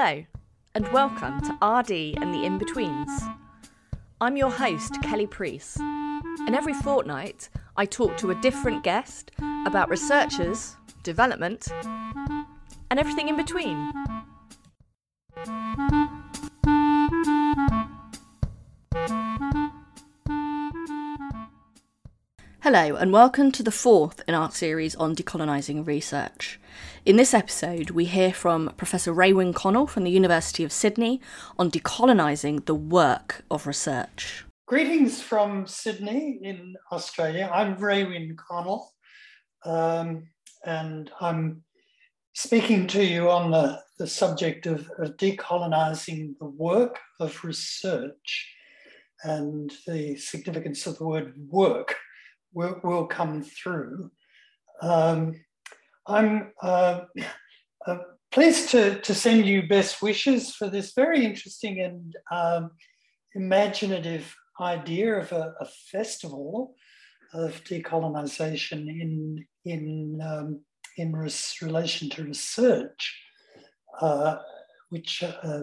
Hello, 0.00 0.24
and 0.76 0.86
welcome 0.92 1.40
to 1.40 1.54
RD 1.54 2.22
and 2.22 2.32
the 2.32 2.44
In 2.44 2.56
Betweens. 2.56 3.10
I'm 4.20 4.36
your 4.36 4.48
host, 4.48 5.02
Kelly 5.02 5.26
Priest, 5.26 5.78
and 5.80 6.54
every 6.54 6.72
fortnight 6.72 7.48
I 7.76 7.84
talk 7.84 8.16
to 8.18 8.30
a 8.30 8.40
different 8.40 8.84
guest 8.84 9.32
about 9.66 9.88
researchers, 9.88 10.76
development, 11.02 11.66
and 11.82 13.00
everything 13.00 13.28
in 13.28 13.36
between. 13.36 13.92
Hello, 22.70 22.96
and 22.96 23.14
welcome 23.14 23.50
to 23.52 23.62
the 23.62 23.70
fourth 23.70 24.20
in 24.28 24.34
our 24.34 24.50
series 24.50 24.94
on 24.96 25.16
decolonising 25.16 25.86
research. 25.86 26.60
In 27.06 27.16
this 27.16 27.32
episode, 27.32 27.88
we 27.92 28.04
hear 28.04 28.30
from 28.30 28.74
Professor 28.76 29.10
Raewyn 29.14 29.54
Connell 29.54 29.86
from 29.86 30.04
the 30.04 30.10
University 30.10 30.64
of 30.64 30.70
Sydney 30.70 31.18
on 31.58 31.70
decolonising 31.70 32.66
the 32.66 32.74
work 32.74 33.42
of 33.50 33.66
research. 33.66 34.44
Greetings 34.66 35.22
from 35.22 35.66
Sydney 35.66 36.40
in 36.42 36.74
Australia. 36.92 37.50
I'm 37.50 37.76
Raewyn 37.76 38.36
Connell, 38.36 38.92
um, 39.64 40.28
and 40.66 41.10
I'm 41.22 41.62
speaking 42.34 42.86
to 42.88 43.02
you 43.02 43.30
on 43.30 43.50
the, 43.50 43.80
the 43.98 44.06
subject 44.06 44.66
of, 44.66 44.90
of 44.98 45.16
decolonising 45.16 46.34
the 46.38 46.50
work 46.50 46.98
of 47.18 47.42
research 47.44 48.52
and 49.24 49.72
the 49.86 50.16
significance 50.16 50.86
of 50.86 50.98
the 50.98 51.06
word 51.06 51.32
work 51.48 51.96
will, 52.52 52.80
will 52.82 53.06
come 53.06 53.42
through. 53.42 54.10
Um, 54.82 55.34
I'm 56.06 56.52
uh, 56.62 57.00
uh, 57.86 57.98
pleased 58.30 58.70
to, 58.70 59.00
to 59.00 59.14
send 59.14 59.46
you 59.46 59.68
best 59.68 60.02
wishes 60.02 60.54
for 60.54 60.68
this 60.68 60.92
very 60.94 61.24
interesting 61.24 61.80
and 61.80 62.14
um, 62.30 62.70
imaginative 63.34 64.34
idea 64.60 65.18
of 65.18 65.32
a, 65.32 65.54
a, 65.60 65.66
festival 65.90 66.74
of 67.32 67.62
decolonization 67.64 68.88
in, 68.88 69.46
in, 69.64 70.20
um, 70.26 70.60
in 70.96 71.12
relation 71.62 72.10
to 72.10 72.24
research, 72.24 73.20
uh, 74.00 74.36
which 74.88 75.22
uh, 75.22 75.60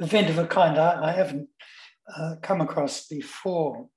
event 0.00 0.30
of 0.30 0.38
a 0.38 0.46
kind 0.46 0.78
I, 0.78 1.10
I 1.10 1.12
haven't 1.12 1.48
uh, 2.16 2.36
come 2.42 2.60
across 2.60 3.06
before. 3.06 3.88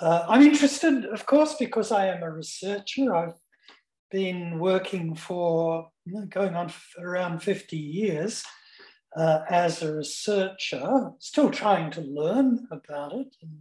Uh, 0.00 0.26
I'm 0.28 0.42
interested, 0.42 1.06
of 1.06 1.24
course, 1.24 1.54
because 1.54 1.90
I 1.90 2.08
am 2.08 2.22
a 2.22 2.30
researcher. 2.30 3.14
I've 3.14 3.38
been 4.10 4.58
working 4.58 5.14
for 5.14 5.88
going 6.28 6.54
on 6.54 6.72
around 6.98 7.42
50 7.42 7.76
years 7.76 8.44
uh, 9.16 9.40
as 9.48 9.82
a 9.82 9.94
researcher, 9.94 11.10
still 11.18 11.50
trying 11.50 11.90
to 11.92 12.02
learn 12.02 12.66
about 12.70 13.14
it, 13.14 13.34
and, 13.40 13.58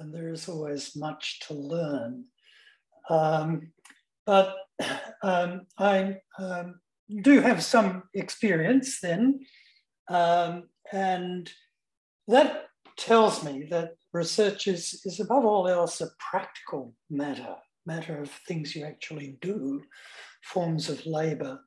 and 0.00 0.12
there 0.12 0.32
is 0.32 0.48
always 0.48 0.96
much 0.96 1.40
to 1.46 1.54
learn. 1.54 2.24
Um, 3.08 3.72
but 4.26 4.56
um, 5.22 5.66
I 5.78 6.16
um, 6.40 6.80
do 7.22 7.40
have 7.40 7.62
some 7.62 8.02
experience 8.14 8.98
then, 9.00 9.40
um, 10.08 10.64
and 10.92 11.48
that 12.26 12.66
tells 12.96 13.44
me 13.44 13.66
that 13.70 13.96
research 14.12 14.66
is, 14.66 15.00
is 15.04 15.20
above 15.20 15.44
all 15.44 15.68
else 15.68 16.00
a 16.00 16.08
practical 16.18 16.94
matter, 17.10 17.56
matter 17.86 18.20
of 18.20 18.30
things 18.46 18.74
you 18.74 18.84
actually 18.84 19.38
do, 19.40 19.82
forms 20.42 20.88
of 20.88 21.04
labor 21.06 21.60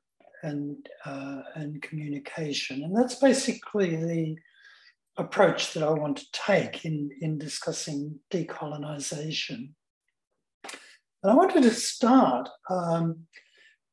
and, 0.44 0.88
uh, 1.06 1.41
and 1.56 1.81
communication. 1.81 2.84
And 2.84 2.96
that's 2.96 3.16
basically 3.16 3.96
the 3.96 4.35
approach 5.18 5.74
that 5.74 5.84
I 5.84 5.91
want 5.91 6.18
to 6.18 6.25
take 6.31 6.85
in, 6.85 7.09
in 7.22 7.38
discussing 7.38 8.19
decolonization. 8.31 9.69
And 10.64 11.31
I 11.31 11.34
wanted 11.34 11.64
to 11.64 11.72
start 11.72 12.50
um, 12.69 13.22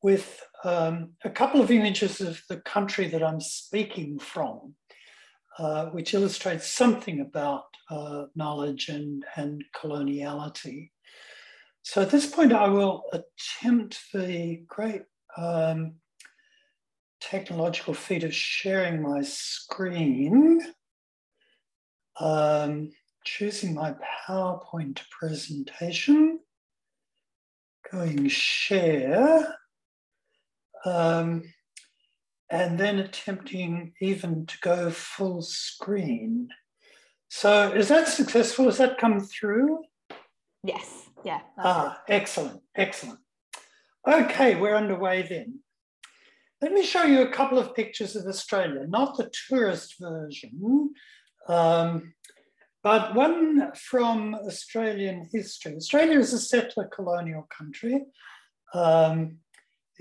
with 0.03 0.43
um, 0.65 1.13
a 1.25 1.31
couple 1.31 1.61
of 1.61 1.71
images 1.71 2.21
of 2.21 2.43
the 2.49 2.59
country 2.59 3.09
that 3.09 3.23
I'm 3.23 3.41
speaking 3.41 4.19
from. 4.19 4.75
Uh, 5.59 5.87
which 5.91 6.15
illustrates 6.15 6.67
something 6.67 7.21
about 7.21 7.65
uh, 7.91 8.25
knowledge 8.35 8.89
and, 8.89 9.23
and 9.37 9.63
coloniality. 9.77 10.91
So 11.83 12.01
at 12.01 12.11
this 12.11 12.25
point, 12.25 12.55
I 12.55 12.69
will 12.69 13.03
attempt 13.13 14.01
the 14.15 14.63
great 14.67 15.03
um, 15.37 15.97
technological 17.21 17.93
feat 17.93 18.25
of 18.25 18.35
sharing 18.35 19.03
my 19.03 19.21
screen, 19.21 20.63
um, 22.19 22.91
choosing 23.27 23.75
my 23.75 23.95
PowerPoint 24.27 25.03
presentation, 25.11 26.39
going 27.91 28.27
share. 28.29 29.55
Um, 30.87 31.43
and 32.53 32.79
then 32.79 32.99
attempting 32.99 33.95
even 34.01 34.45
to 34.45 34.59
go 34.61 34.91
full 34.91 35.41
screen. 35.41 36.49
So 37.31 37.73
is 37.73 37.89
that 37.89 38.09
successful? 38.09 38.67
Has 38.67 38.77
that 38.77 38.99
come 38.99 39.21
through? 39.21 39.79
Yes, 40.63 41.09
yeah. 41.25 41.41
Ah, 41.59 42.03
it. 42.07 42.13
excellent, 42.13 42.61
excellent. 42.77 43.19
Okay, 44.07 44.57
we're 44.57 44.77
underway 44.77 45.23
then. 45.23 45.61
Let 46.61 46.73
me 46.73 46.85
show 46.85 47.05
you 47.05 47.23
a 47.23 47.33
couple 47.33 47.59
of 47.59 47.75
pictures 47.75 48.17
of 48.17 48.27
Australia, 48.27 48.87
not 48.87 49.17
the 49.17 49.31
tourist 49.49 49.95
version, 49.99 50.93
um, 51.49 52.13
but 52.83 53.15
one 53.15 53.73
from 53.75 54.35
Australian 54.35 55.27
history. 55.33 55.77
Australia 55.77 56.19
is 56.19 56.35
a 56.35 56.39
settler 56.39 56.87
colonial 56.95 57.49
country. 57.57 58.03
Um, 58.75 59.39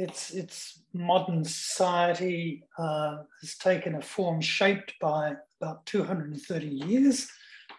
its, 0.01 0.31
its 0.31 0.79
modern 0.93 1.43
society 1.45 2.63
uh, 2.77 3.17
has 3.41 3.55
taken 3.55 3.95
a 3.95 4.01
form 4.01 4.41
shaped 4.41 4.93
by 4.99 5.35
about 5.61 5.85
230 5.85 6.65
years 6.65 7.29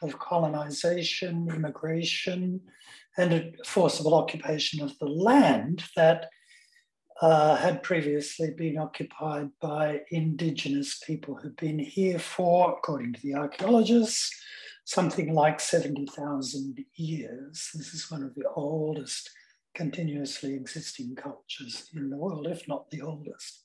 of 0.03 0.19
colonization, 0.19 1.49
immigration, 1.55 2.61
and 3.17 3.33
a 3.33 3.53
forcible 3.67 4.15
occupation 4.15 4.83
of 4.83 4.97
the 4.99 5.07
land 5.07 5.85
that 5.97 6.29
uh, 7.21 7.57
had 7.57 7.83
previously 7.83 8.51
been 8.57 8.79
occupied 8.79 9.49
by 9.61 10.01
indigenous 10.11 10.99
people 11.07 11.35
who've 11.35 11.57
been 11.57 11.79
here 11.79 12.19
for, 12.19 12.73
according 12.73 13.13
to 13.13 13.21
the 13.23 13.35
archaeologists, 13.35 14.31
something 14.85 15.33
like 15.35 15.61
70,000 15.61 16.85
years. 16.95 17.71
This 17.75 17.95
is 17.95 18.11
one 18.11 18.23
of 18.23 18.35
the 18.35 18.49
oldest 18.57 19.31
continuously 19.75 20.55
existing 20.55 21.15
cultures 21.15 21.89
in 21.95 22.11
the 22.11 22.17
world, 22.17 22.47
if 22.47 22.67
not 22.69 22.91
the 22.91 23.03
oldest. 23.03 23.65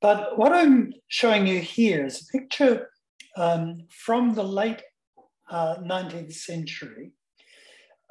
But 0.00 0.38
what 0.38 0.52
I'm 0.52 0.92
showing 1.08 1.46
you 1.46 1.60
here 1.60 2.06
is 2.06 2.22
a 2.22 2.38
picture 2.38 2.90
um, 3.36 3.84
from 3.90 4.34
the 4.34 4.44
late 4.44 4.82
uh, 5.50 5.76
19th 5.76 6.34
century, 6.34 7.12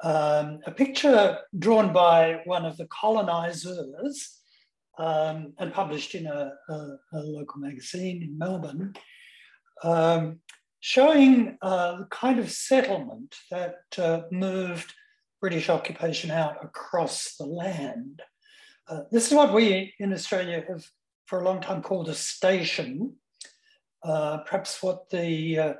um, 0.02 0.60
a 0.66 0.70
picture 0.70 1.38
drawn 1.58 1.92
by 1.92 2.40
one 2.44 2.64
of 2.64 2.76
the 2.76 2.86
colonizers 2.86 4.38
um, 4.98 5.54
and 5.58 5.72
published 5.72 6.14
in 6.14 6.26
a, 6.26 6.52
a, 6.68 6.74
a, 6.74 7.20
local 7.20 7.60
magazine 7.60 8.22
in 8.22 8.36
Melbourne, 8.36 8.94
um, 9.84 10.40
showing 10.80 11.56
uh, 11.62 11.98
the 11.98 12.06
kind 12.06 12.38
of 12.38 12.50
settlement 12.50 13.34
that 13.50 13.76
uh, 13.96 14.22
moved 14.30 14.92
British 15.40 15.68
occupation 15.68 16.30
out 16.30 16.64
across 16.64 17.36
the 17.36 17.46
land. 17.46 18.22
Uh, 18.88 19.00
this 19.10 19.28
is 19.28 19.34
what 19.34 19.52
we 19.52 19.94
in 19.98 20.12
Australia 20.12 20.64
have 20.68 20.84
for 21.26 21.40
a 21.40 21.44
long 21.44 21.60
time 21.60 21.82
called 21.82 22.08
a 22.08 22.14
station, 22.14 23.14
uh, 24.02 24.38
perhaps 24.38 24.82
what 24.82 25.10
the 25.10 25.58
uh, 25.58 25.74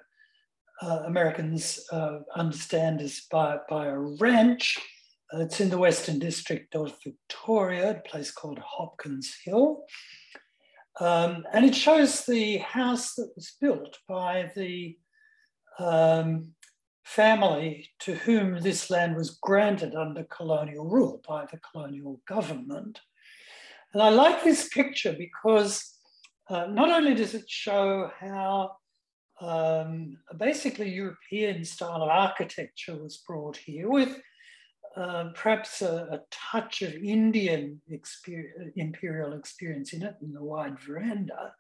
uh 0.83 1.03
Americans 1.07 1.81
uh, 1.91 2.19
understand 2.37 3.01
is 3.01 3.27
by, 3.31 3.57
by 3.69 3.87
a 3.87 3.99
ranch. 3.99 4.79
Uh, 5.33 5.41
it's 5.41 5.61
in 5.61 5.71
the 5.71 5.79
Western 5.79 6.19
District 6.19 6.75
of 6.75 6.93
Victoria, 7.03 7.91
a 7.91 8.09
place 8.09 8.31
called 8.31 8.59
Hopkins 8.59 9.35
Hill. 9.45 9.85
Um, 11.01 11.45
and 11.53 11.65
it 11.65 11.75
shows 11.75 12.27
the 12.27 12.59
house 12.59 13.15
that 13.15 13.31
was 13.37 13.53
built 13.61 13.99
by 14.09 14.51
the 14.57 14.97
um, 15.79 16.53
family 17.09 17.89
to 17.99 18.15
whom 18.15 18.61
this 18.61 18.91
land 18.91 19.17
was 19.17 19.39
granted 19.41 19.95
under 19.95 20.25
colonial 20.25 20.85
rule 20.85 21.23
by 21.27 21.47
the 21.51 21.59
colonial 21.59 22.21
government. 22.29 23.01
And 23.95 24.03
I 24.03 24.11
like 24.11 24.45
this 24.45 24.69
picture 24.69 25.15
because 25.19 25.91
uh, 26.51 26.67
not 26.67 26.91
only 26.91 27.15
does 27.15 27.35
it 27.35 27.49
show 27.49 28.11
how 28.21 28.73
um, 29.41 30.19
basically 30.37 30.91
European 30.91 31.65
style 31.65 32.03
of 32.03 32.11
architecture 32.11 33.03
was 33.03 33.17
brought 33.27 33.57
here 33.57 33.89
with 33.89 34.21
uh, 34.95 35.31
perhaps 35.35 35.81
a, 35.81 36.09
a, 36.11 36.21
touch 36.31 36.83
of 36.83 36.93
Indian 36.93 37.81
experience, 37.89 38.73
imperial 38.77 39.33
experience 39.33 39.95
in 39.95 40.03
it 40.03 40.17
in 40.21 40.35
the 40.35 40.45
wide 40.45 40.79
veranda. 40.79 41.55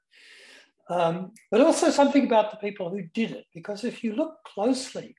Um, 0.90 1.32
but 1.50 1.62
also 1.62 1.90
something 1.90 2.26
about 2.26 2.50
the 2.50 2.56
people 2.58 2.90
who 2.90 3.02
did 3.14 3.30
it, 3.30 3.46
because 3.54 3.84
if 3.84 4.04
you 4.04 4.14
look 4.14 4.34
closely 4.44 5.14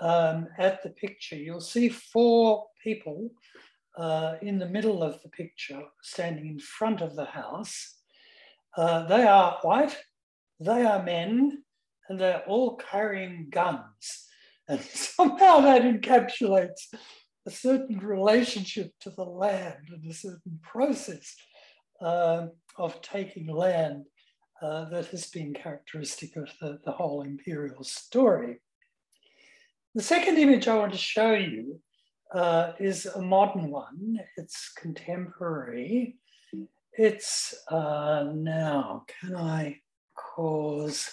um, 0.00 0.48
at 0.58 0.82
the 0.82 0.90
picture, 0.90 1.36
you'll 1.36 1.60
see 1.60 1.88
four 1.88 2.66
people 2.82 3.30
uh, 3.96 4.34
in 4.42 4.58
the 4.58 4.68
middle 4.68 5.02
of 5.02 5.22
the 5.22 5.28
picture 5.28 5.82
standing 6.02 6.46
in 6.46 6.58
front 6.58 7.00
of 7.00 7.14
the 7.14 7.24
house. 7.24 7.96
Uh, 8.76 9.06
they 9.06 9.22
are 9.22 9.58
white, 9.62 9.96
they 10.60 10.84
are 10.84 11.02
men, 11.02 11.62
and 12.08 12.20
they're 12.20 12.42
all 12.46 12.76
carrying 12.76 13.48
guns. 13.50 14.28
And 14.66 14.80
somehow 14.80 15.60
that 15.60 15.82
encapsulates 15.82 16.94
a 17.46 17.50
certain 17.50 17.98
relationship 17.98 18.92
to 19.00 19.10
the 19.10 19.24
land 19.24 19.90
and 19.90 20.10
a 20.10 20.14
certain 20.14 20.58
process 20.62 21.36
uh, 22.00 22.46
of 22.78 23.02
taking 23.02 23.46
land 23.46 24.06
uh, 24.62 24.88
that 24.88 25.06
has 25.08 25.26
been 25.26 25.52
characteristic 25.52 26.36
of 26.36 26.48
the, 26.62 26.78
the 26.86 26.92
whole 26.92 27.20
imperial 27.20 27.84
story. 27.84 28.60
The 29.94 30.02
second 30.02 30.38
image 30.38 30.66
I 30.66 30.76
want 30.76 30.90
to 30.92 30.98
show 30.98 31.34
you 31.34 31.80
uh, 32.34 32.72
is 32.80 33.06
a 33.06 33.22
modern 33.22 33.70
one. 33.70 34.18
It's 34.36 34.72
contemporary. 34.76 36.16
It's 36.94 37.54
uh, 37.70 38.26
now, 38.34 39.04
can 39.20 39.36
I 39.36 39.78
cause? 40.16 41.12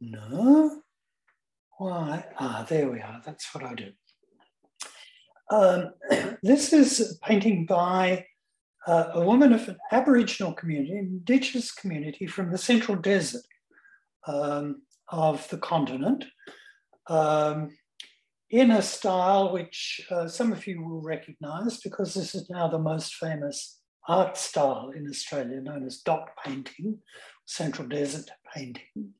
No. 0.00 0.82
Why? 1.78 2.24
Ah, 2.38 2.64
there 2.68 2.90
we 2.92 3.00
are. 3.00 3.20
That's 3.26 3.52
what 3.52 3.64
I 3.64 3.74
do. 3.74 3.90
Um, 5.50 6.36
this 6.44 6.72
is 6.72 7.00
a 7.00 7.26
painting 7.26 7.66
by 7.66 8.24
uh, 8.86 9.10
a 9.14 9.24
woman 9.24 9.52
of 9.52 9.68
an 9.68 9.78
Aboriginal 9.90 10.52
community, 10.52 10.96
indigenous 10.96 11.72
community 11.72 12.28
from 12.28 12.52
the 12.52 12.58
central 12.58 12.96
desert 12.96 13.42
um, 14.28 14.82
of 15.08 15.48
the 15.48 15.58
continent, 15.58 16.24
um, 17.08 17.70
in 18.50 18.70
a 18.70 18.82
style 18.82 19.52
which 19.52 20.00
uh, 20.10 20.28
some 20.28 20.52
of 20.52 20.66
you 20.66 20.82
will 20.82 21.02
recognize 21.02 21.80
because 21.80 22.14
this 22.14 22.34
is 22.34 22.48
now 22.48 22.68
the 22.68 22.78
most 22.78 23.14
famous 23.14 23.80
art 24.08 24.36
style 24.36 24.92
in 24.94 25.08
Australia, 25.08 25.60
known 25.60 25.84
as 25.84 25.98
dot 25.98 26.30
painting, 26.44 26.98
central 27.44 27.88
desert 27.88 28.30
painting. 28.54 29.12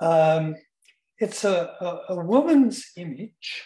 Um, 0.00 0.56
it's 1.18 1.44
a, 1.44 1.74
a, 1.80 2.14
a, 2.14 2.24
woman's 2.24 2.92
image 2.96 3.64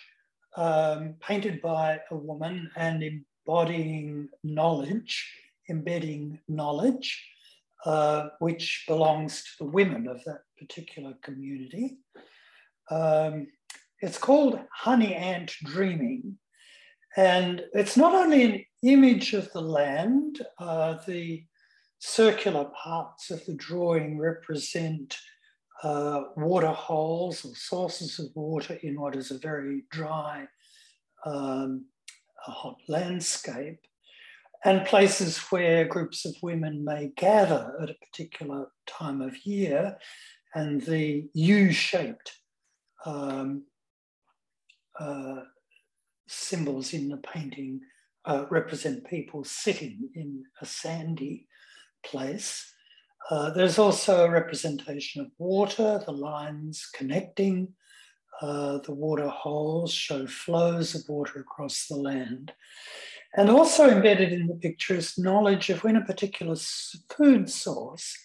um, 0.57 1.17
painted 1.21 1.61
by 1.61 2.01
a 2.11 2.17
woman 2.17 2.71
and 2.77 3.03
embodying 3.03 4.29
knowledge, 4.45 5.29
embedding 5.69 6.39
knowledge, 6.49 7.23
uh, 7.85 8.29
which 8.39 8.85
belongs 8.87 9.43
to 9.43 9.65
the 9.65 9.71
women 9.71 10.07
of 10.07 10.23
that 10.25 10.43
particular 10.61 11.15
community. 11.23 11.99
Um, 12.91 13.49
it's 14.01 14.19
called 14.19 14.61
Honey 14.73 15.15
Ant 15.15 15.53
Dreaming. 15.65 16.39
And 17.17 17.63
it's 17.73 17.97
not 17.97 18.15
only 18.15 18.43
an 18.45 18.65
image 18.83 19.35
of 19.35 19.53
the 19.53 19.61
land, 19.61 20.41
uh, 20.59 20.99
the 21.07 21.45
circular 21.99 22.67
parts 22.83 23.31
of 23.31 23.45
the 23.47 23.55
drawing 23.55 24.19
represent 24.19 25.19
uh, 25.83 26.23
water 26.37 26.69
holes 26.69 27.45
or 27.45 27.55
sources 27.55 28.19
of 28.19 28.27
water 28.35 28.79
in 28.83 29.01
what 29.01 29.17
is 29.17 29.31
a 29.31 29.39
very 29.39 29.85
dry, 29.91 30.47
um, 31.27 31.87
hot 32.39 32.79
landscape, 32.89 33.81
and 34.65 34.87
places 34.87 35.39
where 35.51 35.87
groups 35.87 36.25
of 36.25 36.35
women 36.43 36.85
may 36.85 37.11
gather 37.17 37.75
at 37.83 37.91
a 37.91 37.95
particular 37.95 38.67
time 38.87 39.21
of 39.21 39.35
year, 39.45 39.97
and 40.55 40.83
the 40.83 41.29
U 41.35 41.73
shaped 41.73 42.33
um, 43.05 43.65
uh, 44.99 45.41
symbols 46.27 46.93
in 46.93 47.09
the 47.09 47.17
painting 47.19 47.81
uh, 48.25 48.45
represent 48.51 49.09
people 49.09 49.45
sitting 49.45 50.11
in 50.15 50.45
a 50.61 50.67
sandy 50.67 51.47
place. 52.05 52.73
Uh, 53.31 53.51
there's 53.51 53.79
also 53.79 54.25
a 54.25 54.31
representation 54.31 55.23
of 55.23 55.29
water, 55.39 56.03
the 56.05 56.13
lines 56.13 56.89
connecting 56.95 57.69
uh, 58.41 58.79
the 58.79 58.95
water 58.95 59.29
holes 59.29 59.93
show 59.93 60.27
flows 60.27 60.95
of 60.95 61.03
water 61.09 61.41
across 61.41 61.87
the 61.87 61.97
land. 61.97 62.53
And 63.37 63.51
also 63.51 63.89
embedded 63.89 64.33
in 64.33 64.47
the 64.47 64.55
picture 64.55 64.95
is 64.95 65.19
knowledge 65.19 65.71
of 65.71 65.85
when 65.85 65.97
a 65.97 66.05
particular 66.05 66.57
food 67.15 67.49
source, 67.51 68.17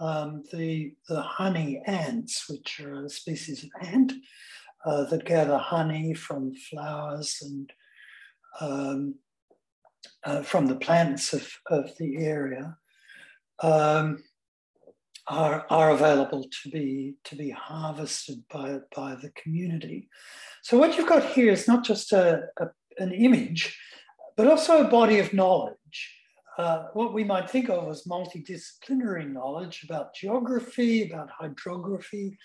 um, 0.00 0.42
the, 0.52 0.92
the 1.08 1.20
honey 1.20 1.82
ants, 1.86 2.48
which 2.48 2.80
are 2.80 3.04
a 3.04 3.10
species 3.10 3.64
of 3.64 3.70
ant 3.86 4.12
uh, 4.86 5.04
that 5.04 5.24
gather 5.24 5.58
honey 5.58 6.14
from 6.14 6.54
flowers 6.54 7.38
and 7.42 7.72
um, 8.60 9.14
uh, 10.24 10.42
from 10.42 10.66
the 10.66 10.76
plants 10.76 11.32
of, 11.32 11.50
of 11.68 11.90
the 11.98 12.18
area, 12.18 12.76
um, 13.62 14.22
are, 15.26 15.66
are 15.68 15.90
available 15.90 16.44
to 16.62 16.70
be, 16.70 17.14
to 17.24 17.36
be 17.36 17.50
harvested 17.50 18.42
by, 18.50 18.78
by 18.96 19.14
the 19.14 19.30
community. 19.30 20.08
So 20.62 20.78
what 20.78 20.96
you've 20.96 21.08
got 21.08 21.24
here 21.24 21.52
is 21.52 21.68
not 21.68 21.84
just 21.84 22.12
a, 22.12 22.44
a 22.58 22.68
an 22.98 23.12
image, 23.12 23.78
but 24.36 24.46
also 24.46 24.84
a 24.84 24.88
body 24.88 25.18
of 25.18 25.32
knowledge. 25.32 26.17
Uh, 26.58 26.88
what 26.92 27.14
we 27.14 27.22
might 27.22 27.48
think 27.48 27.70
of 27.70 27.88
as 27.88 28.02
multidisciplinary 28.02 29.32
knowledge 29.32 29.84
about 29.84 30.12
geography, 30.12 31.08
about 31.08 31.30
hydrography, 31.30 32.36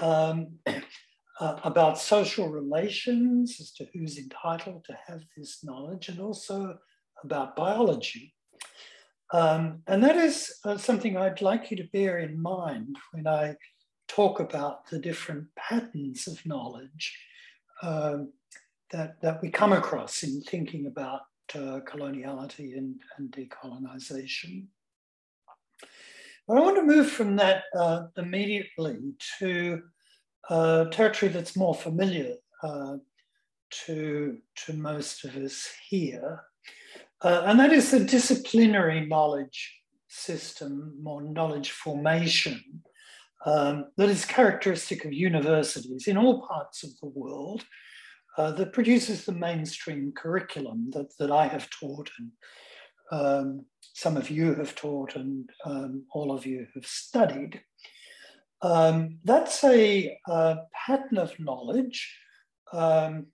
um, 0.00 0.48
uh, 0.66 1.56
about 1.62 1.96
social 1.96 2.48
relations 2.48 3.58
as 3.60 3.70
to 3.70 3.86
who's 3.94 4.18
entitled 4.18 4.84
to 4.84 4.96
have 5.06 5.20
this 5.36 5.62
knowledge, 5.62 6.08
and 6.08 6.18
also 6.18 6.76
about 7.22 7.54
biology. 7.54 8.34
Um, 9.32 9.82
and 9.86 10.02
that 10.02 10.16
is 10.16 10.52
uh, 10.64 10.76
something 10.76 11.16
I'd 11.16 11.40
like 11.40 11.70
you 11.70 11.76
to 11.76 11.88
bear 11.92 12.18
in 12.18 12.42
mind 12.42 12.96
when 13.12 13.28
I 13.28 13.54
talk 14.08 14.40
about 14.40 14.88
the 14.90 14.98
different 14.98 15.46
patterns 15.56 16.26
of 16.26 16.44
knowledge 16.44 17.16
um, 17.82 18.32
that, 18.90 19.20
that 19.22 19.40
we 19.42 19.50
come 19.50 19.72
across 19.72 20.24
in 20.24 20.40
thinking 20.40 20.86
about 20.86 21.20
uh, 21.54 21.80
coloniality 21.80 22.76
and, 22.76 22.96
and 23.16 23.30
decolonization. 23.30 24.66
But 26.46 26.58
I 26.58 26.60
want 26.60 26.76
to 26.76 26.82
move 26.82 27.10
from 27.10 27.36
that 27.36 27.64
uh, 27.76 28.06
immediately 28.16 29.14
to 29.38 29.82
a 30.50 30.86
territory 30.90 31.32
that's 31.32 31.56
more 31.56 31.74
familiar 31.74 32.34
uh, 32.62 32.96
to, 33.86 34.38
to 34.66 34.72
most 34.74 35.24
of 35.24 35.36
us 35.36 35.68
here, 35.88 36.40
uh, 37.22 37.44
and 37.46 37.58
that 37.58 37.72
is 37.72 37.90
the 37.90 38.00
disciplinary 38.00 39.06
knowledge 39.06 39.80
system, 40.08 40.94
more 41.02 41.22
knowledge 41.22 41.70
formation, 41.70 42.62
um, 43.46 43.86
that 43.96 44.08
is 44.08 44.24
characteristic 44.24 45.04
of 45.04 45.12
universities 45.12 46.06
in 46.06 46.16
all 46.16 46.46
parts 46.46 46.82
of 46.82 46.90
the 47.00 47.08
world, 47.08 47.64
uh, 48.36 48.52
that 48.52 48.72
produces 48.72 49.24
the 49.24 49.32
mainstream 49.32 50.12
curriculum 50.12 50.90
that, 50.92 51.16
that 51.18 51.30
I 51.30 51.46
have 51.46 51.68
taught 51.70 52.10
and 52.18 52.30
um, 53.12 53.66
some 53.92 54.16
of 54.16 54.30
you 54.30 54.54
have 54.54 54.74
taught 54.74 55.14
and 55.14 55.48
um, 55.64 56.04
all 56.12 56.32
of 56.32 56.46
you 56.46 56.66
have 56.74 56.86
studied. 56.86 57.62
Um, 58.62 59.18
that's 59.24 59.62
a, 59.62 60.18
a, 60.26 60.56
pattern 60.86 61.18
of 61.18 61.38
knowledge 61.38 62.16
um, 62.72 63.26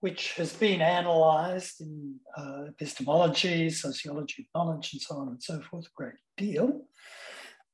which 0.00 0.34
has 0.34 0.52
been 0.52 0.82
analysed 0.82 1.80
in 1.80 2.16
uh, 2.36 2.64
epistemology, 2.68 3.70
sociology 3.70 4.42
of 4.42 4.58
knowledge, 4.58 4.92
and 4.92 5.00
so 5.00 5.16
on 5.16 5.28
and 5.28 5.42
so 5.42 5.62
forth, 5.62 5.86
a 5.86 5.96
great 5.96 6.14
deal. 6.36 6.82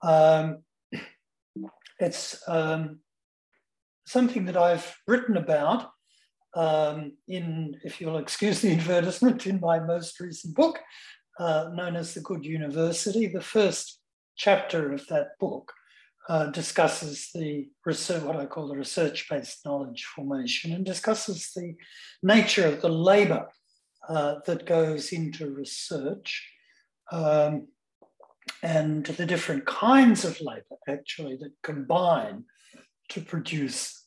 Um, 0.03 0.59
it's 1.99 2.41
um, 2.47 3.01
something 4.07 4.45
that 4.45 4.57
I've 4.57 4.97
written 5.09 5.37
about 5.37 5.91
um, 6.55 7.13
in, 7.29 7.77
if 7.85 8.01
you'll 8.01 8.19
excuse 8.19 8.61
the 8.61 8.73
advertisement, 8.79 9.47
in 9.47 9.61
my 9.61 9.79
most 9.79 10.19
recent 10.21 10.55
book, 10.55 10.79
uh, 11.39 11.71
known 11.73 11.97
as 11.97 12.15
The 12.15 12.21
Good 12.21 12.45
University. 12.45 13.27
The 13.27 13.41
first 13.41 14.01
chapter 14.37 14.93
of 14.93 15.07
that 15.09 15.39
book 15.39 15.73
uh, 16.29 16.47
discusses 16.47 17.31
the 17.35 17.69
research, 17.85 18.23
what 18.23 18.37
I 18.37 18.47
call 18.47 18.69
the 18.69 18.77
research-based 18.77 19.65
knowledge 19.65 20.05
formation, 20.05 20.73
and 20.73 20.85
discusses 20.85 21.51
the 21.55 21.75
nature 22.23 22.67
of 22.67 22.81
the 22.83 22.89
labour 22.89 23.49
uh, 24.09 24.37
that 24.47 24.67
goes 24.67 25.13
into 25.13 25.51
research 25.51 26.49
um, 27.13 27.69
and 28.63 29.07
the 29.07 29.27
different 29.27 29.67
kinds 29.67 30.25
of 30.25 30.41
labour 30.41 30.77
actually 30.89 31.37
that 31.37 31.53
combine 31.63 32.45
to 33.09 33.21
produce 33.21 34.00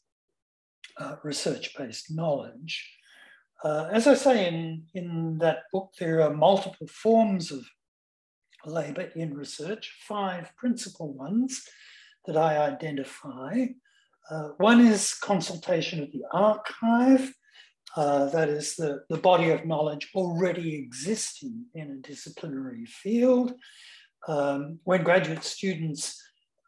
uh, 0.97 1.15
research-based 1.23 2.12
knowledge. 2.12 2.89
Uh, 3.63 3.89
as 3.91 4.07
I 4.07 4.13
say 4.13 4.47
in, 4.47 4.83
in 4.93 5.38
that 5.39 5.63
book, 5.71 5.91
there 6.00 6.21
are 6.21 6.33
multiple 6.33 6.88
forms 6.88 7.51
of, 7.51 7.65
labour 8.65 9.09
in 9.15 9.33
research, 9.33 9.93
five 10.07 10.50
principal 10.55 11.13
ones 11.13 11.67
that 12.25 12.38
I 12.38 12.57
identify. 12.57 13.65
Uh, 14.29 14.50
one 14.57 14.79
is 14.79 15.13
consultation 15.13 16.01
of 16.01 16.12
the 16.13 16.23
archive, 16.31 17.33
uh, 17.95 18.25
that 18.29 18.50
is 18.50 18.75
the, 18.75 19.03
the 19.09 19.17
body 19.17 19.50
of 19.51 19.65
knowledge 19.65 20.09
already 20.15 20.75
existing 20.75 21.65
in 21.75 21.91
a 21.91 22.07
disciplinary 22.07 22.85
field. 22.85 23.53
Um, 24.27 24.79
when 24.85 25.03
graduate 25.03 25.43
students 25.43 26.19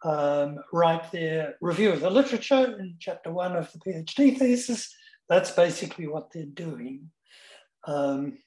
um, 0.05 0.59
write 0.71 1.11
their 1.11 1.55
review 1.61 1.91
of 1.91 1.99
the 1.99 2.09
literature 2.09 2.77
in 2.79 2.95
chapter 2.99 3.31
one 3.33 3.55
of 3.55 3.71
the 3.71 3.79
PhD 3.79 4.37
thesis, 4.37 4.93
that's 5.27 5.51
basically 5.51 6.07
what 6.07 6.31
they're 6.31 6.45
doing. 6.45 7.09
Um, 7.87 8.37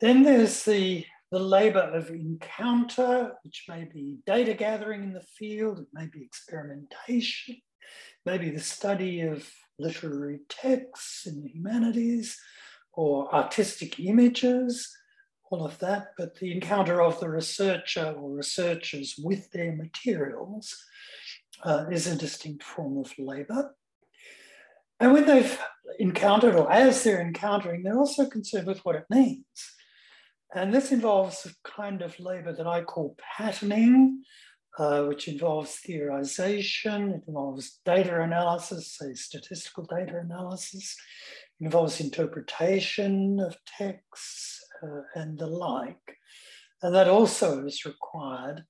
then 0.00 0.22
there's 0.22 0.62
the, 0.62 1.04
the 1.32 1.40
labor 1.40 1.80
of 1.80 2.10
encounter, 2.10 3.32
which 3.42 3.64
may 3.68 3.84
be 3.84 4.18
data 4.24 4.54
gathering 4.54 5.02
in 5.02 5.12
the 5.12 5.26
field, 5.38 5.80
it 5.80 5.88
may 5.92 6.06
be 6.06 6.22
experimentation, 6.22 7.56
maybe 8.24 8.50
the 8.50 8.60
study 8.60 9.22
of 9.22 9.48
literary 9.80 10.38
texts 10.48 11.26
in 11.26 11.42
the 11.42 11.48
humanities 11.48 12.38
or 12.92 13.34
artistic 13.34 13.98
images, 13.98 14.88
all 15.52 15.66
of 15.66 15.78
that, 15.80 16.12
but 16.16 16.36
the 16.36 16.50
encounter 16.50 17.02
of 17.02 17.20
the 17.20 17.28
researcher 17.28 18.14
or 18.16 18.30
researchers 18.30 19.16
with 19.22 19.50
their 19.52 19.76
materials 19.76 20.74
uh, 21.62 21.84
is 21.90 22.06
a 22.06 22.16
distinct 22.16 22.62
form 22.62 22.96
of 22.96 23.12
labor. 23.18 23.74
And 24.98 25.12
when 25.12 25.26
they've 25.26 25.58
encountered, 25.98 26.54
or 26.54 26.72
as 26.72 27.04
they're 27.04 27.20
encountering, 27.20 27.82
they're 27.82 27.98
also 27.98 28.26
concerned 28.26 28.66
with 28.66 28.84
what 28.84 28.96
it 28.96 29.04
means. 29.10 29.44
And 30.54 30.72
this 30.72 30.90
involves 30.90 31.46
a 31.46 31.68
kind 31.68 32.02
of 32.02 32.18
labor 32.18 32.52
that 32.54 32.66
I 32.66 32.82
call 32.82 33.16
patterning, 33.36 34.22
uh, 34.78 35.04
which 35.04 35.28
involves 35.28 35.80
theorization, 35.86 37.14
it 37.14 37.24
involves 37.26 37.80
data 37.84 38.22
analysis, 38.22 38.96
say 38.98 39.12
statistical 39.14 39.84
data 39.84 40.18
analysis, 40.18 40.96
it 41.60 41.64
involves 41.64 42.00
interpretation 42.00 43.38
of 43.40 43.56
texts 43.66 44.61
uh, 44.82 45.02
and 45.14 45.38
the 45.38 45.46
like. 45.46 46.18
And 46.82 46.94
that 46.94 47.08
also 47.08 47.64
is 47.66 47.84
required 47.84 48.64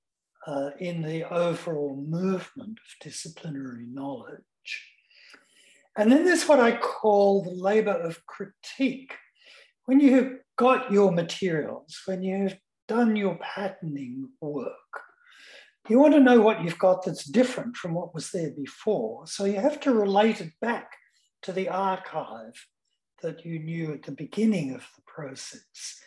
uh, 0.45 0.71
in 0.79 1.01
the 1.01 1.23
overall 1.31 1.95
movement 2.07 2.77
of 2.77 3.05
disciplinary 3.05 3.85
knowledge. 3.87 4.41
And 5.97 6.11
then 6.11 6.25
there's 6.25 6.47
what 6.47 6.59
I 6.59 6.77
call 6.77 7.43
the 7.43 7.51
labor 7.51 7.93
of 7.93 8.25
critique. 8.25 9.13
When 9.85 9.99
you've 9.99 10.39
got 10.57 10.91
your 10.91 11.11
materials, 11.11 12.01
when 12.05 12.23
you've 12.23 12.57
done 12.87 13.15
your 13.15 13.37
patterning 13.37 14.29
work, 14.41 14.71
you 15.89 15.99
want 15.99 16.13
to 16.13 16.19
know 16.19 16.39
what 16.39 16.63
you've 16.63 16.79
got 16.79 17.03
that's 17.03 17.25
different 17.25 17.75
from 17.75 17.93
what 17.93 18.13
was 18.13 18.31
there 18.31 18.51
before. 18.51 19.27
So 19.27 19.45
you 19.45 19.59
have 19.59 19.79
to 19.81 19.93
relate 19.93 20.39
it 20.39 20.53
back 20.61 20.93
to 21.43 21.51
the 21.51 21.69
archive 21.69 22.53
that 23.23 23.43
you 23.43 23.59
knew 23.59 23.93
at 23.93 24.03
the 24.03 24.11
beginning 24.11 24.75
of 24.75 24.85
the 24.95 25.01
process 25.07 25.99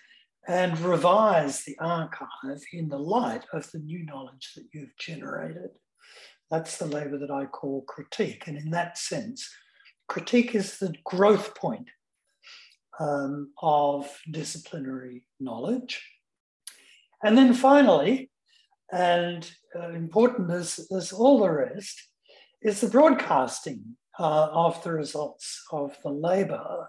and 0.46 0.78
revise 0.78 1.64
the 1.64 1.76
archive 1.80 2.62
in 2.72 2.88
the 2.88 2.98
light 2.98 3.44
of 3.52 3.70
the 3.72 3.80
new 3.80 4.04
knowledge 4.04 4.52
that 4.54 4.66
you've 4.72 4.96
generated. 4.98 5.70
That's 6.50 6.78
the 6.78 6.86
labor 6.86 7.18
that 7.18 7.30
I 7.30 7.46
call 7.46 7.82
critique. 7.82 8.44
And 8.46 8.56
in 8.56 8.70
that 8.70 8.96
sense, 8.96 9.50
critique 10.08 10.54
is 10.54 10.78
the 10.78 10.94
growth 11.04 11.56
point 11.56 11.88
um, 13.00 13.50
of 13.60 14.08
disciplinary 14.30 15.24
knowledge. 15.40 16.00
And 17.24 17.36
then 17.36 17.52
finally, 17.52 18.30
and 18.92 19.50
uh, 19.74 19.90
important 19.90 20.50
as, 20.50 20.86
as 20.96 21.12
all 21.12 21.40
the 21.40 21.50
rest, 21.50 22.00
is 22.62 22.80
the 22.80 22.88
broadcasting 22.88 23.96
uh, 24.18 24.48
of 24.52 24.82
the 24.82 24.92
results 24.92 25.64
of 25.72 25.96
the 26.02 26.10
labor. 26.10 26.88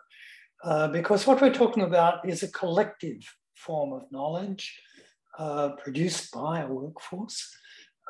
Uh, 0.64 0.88
because 0.88 1.28
what 1.28 1.42
we're 1.42 1.54
talking 1.54 1.84
about 1.84 2.28
is 2.28 2.44
a 2.44 2.52
collective 2.52 3.22
form 3.56 3.94
of 3.94 4.12
knowledge 4.12 4.80
uh, 5.38 5.70
produced 5.84 6.32
by 6.32 6.62
a 6.62 6.68
workforce. 6.68 7.56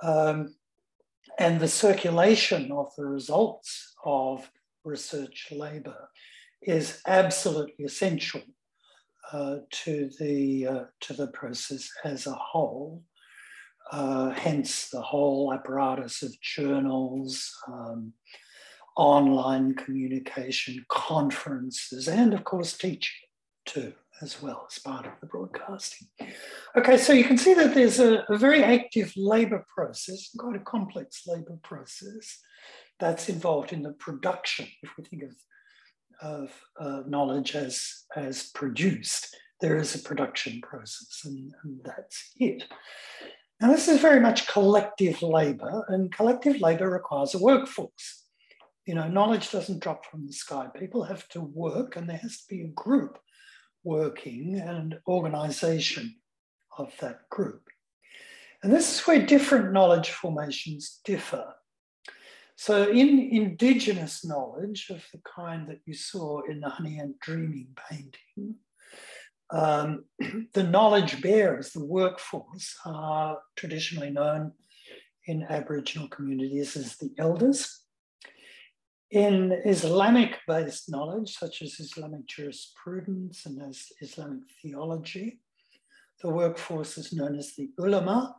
Um, 0.03 0.55
and 1.39 1.59
the 1.59 1.67
circulation 1.67 2.71
of 2.71 2.87
the 2.97 3.05
results 3.05 3.95
of 4.05 4.49
research 4.83 5.49
labor 5.51 6.09
is 6.61 7.01
absolutely 7.05 7.85
essential 7.85 8.41
uh, 9.31 9.57
to, 9.69 10.09
the, 10.19 10.67
uh, 10.67 10.83
to 11.01 11.13
the 11.13 11.27
process 11.27 11.89
as 12.03 12.27
a 12.27 12.33
whole. 12.33 13.03
Uh, 13.91 14.31
hence 14.31 14.89
the 14.89 15.01
whole 15.01 15.53
apparatus 15.53 16.21
of 16.21 16.39
journals, 16.41 17.53
um, 17.67 18.13
online 18.97 19.75
communication, 19.75 20.85
conferences, 20.89 22.07
and 22.07 22.33
of 22.33 22.43
course 22.43 22.77
teaching 22.77 23.15
too, 23.65 23.93
as 24.21 24.41
well 24.41 24.65
as 24.69 24.79
part 24.79 25.05
of 25.05 25.11
the 25.21 25.27
broadcasting. 25.27 26.07
Okay, 26.75 26.97
so 26.97 27.13
you 27.13 27.23
can 27.23 27.37
see 27.37 27.53
that 27.53 27.73
there's 27.75 27.99
a, 27.99 28.25
a 28.29 28.37
very 28.37 28.63
active 28.63 29.13
labour 29.15 29.65
process, 29.73 30.29
quite 30.37 30.55
a 30.55 30.59
complex 30.59 31.23
labour 31.27 31.59
process 31.63 32.39
that's 32.99 33.29
involved 33.29 33.71
in 33.73 33.83
the 33.83 33.93
production, 33.93 34.67
if 34.81 34.89
we 34.97 35.03
think 35.03 35.23
of, 35.23 35.35
of 36.21 36.51
uh, 36.79 37.01
knowledge 37.07 37.55
as, 37.55 38.05
as 38.15 38.49
produced, 38.55 39.35
there 39.61 39.77
is 39.77 39.95
a 39.95 39.99
production 39.99 40.61
process 40.61 41.21
and, 41.25 41.53
and 41.63 41.79
that's 41.83 42.31
it. 42.39 42.63
Now, 43.59 43.71
this 43.71 43.87
is 43.87 43.99
very 43.99 44.19
much 44.19 44.47
collective 44.47 45.23
labor, 45.23 45.83
and 45.89 46.13
collective 46.13 46.61
labor 46.61 46.89
requires 46.91 47.33
a 47.33 47.39
workforce. 47.39 48.26
You 48.87 48.95
know, 48.95 49.09
knowledge 49.09 49.51
doesn't 49.51 49.81
drop 49.81 50.05
from 50.05 50.25
the 50.25 50.31
sky. 50.31 50.67
People 50.73 51.03
have 51.03 51.27
to 51.29 51.41
work, 51.41 51.97
and 51.97 52.09
there 52.09 52.15
has 52.15 52.37
to 52.37 52.47
be 52.47 52.61
a 52.61 52.67
group 52.69 53.19
working 53.83 54.57
and 54.57 54.97
organization 55.09 56.15
of 56.77 56.93
that 57.01 57.27
group. 57.29 57.63
And 58.63 58.71
this 58.71 58.95
is 58.95 59.05
where 59.05 59.25
different 59.25 59.73
knowledge 59.73 60.11
formations 60.11 61.01
differ. 61.03 61.53
So, 62.55 62.89
in 62.89 63.19
indigenous 63.19 64.23
knowledge 64.23 64.87
of 64.89 65.03
the 65.11 65.19
kind 65.19 65.67
that 65.67 65.81
you 65.85 65.93
saw 65.93 66.43
in 66.49 66.61
the 66.61 66.69
Honey 66.69 66.97
Ant 66.97 67.19
Dreaming 67.19 67.67
painting, 67.89 68.55
um, 69.49 70.05
the 70.53 70.63
knowledge 70.63 71.21
bearers, 71.21 71.71
the 71.71 71.83
workforce, 71.83 72.73
are 72.85 73.37
traditionally 73.57 74.11
known 74.11 74.53
in 75.25 75.43
Aboriginal 75.43 76.07
communities 76.07 76.77
as 76.77 76.95
the 76.95 77.11
elders. 77.17 77.83
In 79.11 79.53
Islamic 79.65 80.37
based 80.47 80.89
knowledge, 80.89 81.37
such 81.37 81.61
as 81.61 81.79
Islamic 81.79 82.27
jurisprudence 82.27 83.45
and 83.45 83.61
as 83.61 83.85
Islamic 84.01 84.43
theology, 84.61 85.39
the 86.21 86.29
workforce 86.29 86.97
is 86.97 87.13
known 87.13 87.37
as 87.37 87.53
the 87.55 87.69
ulama, 87.79 88.35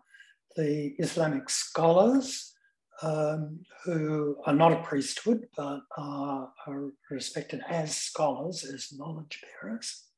the 0.56 0.94
Islamic 0.98 1.48
scholars, 1.48 2.52
um, 3.00 3.60
who 3.84 4.36
are 4.44 4.54
not 4.54 4.72
a 4.72 4.82
priesthood 4.82 5.46
but 5.56 5.80
are, 5.96 6.52
are 6.66 6.90
respected 7.10 7.62
as 7.68 7.96
scholars, 7.96 8.64
as 8.64 8.92
knowledge 8.92 9.40
bearers 9.62 10.08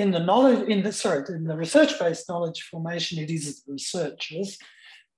in 0.00 0.10
the 0.12 0.20
knowledge, 0.20 0.68
in 0.68 0.82
the 0.82 0.92
sorry, 0.92 1.24
in 1.28 1.44
the 1.44 1.56
research-based 1.56 2.28
knowledge 2.28 2.62
formation, 2.62 3.18
it 3.18 3.30
is 3.30 3.62
the 3.62 3.72
researchers, 3.72 4.56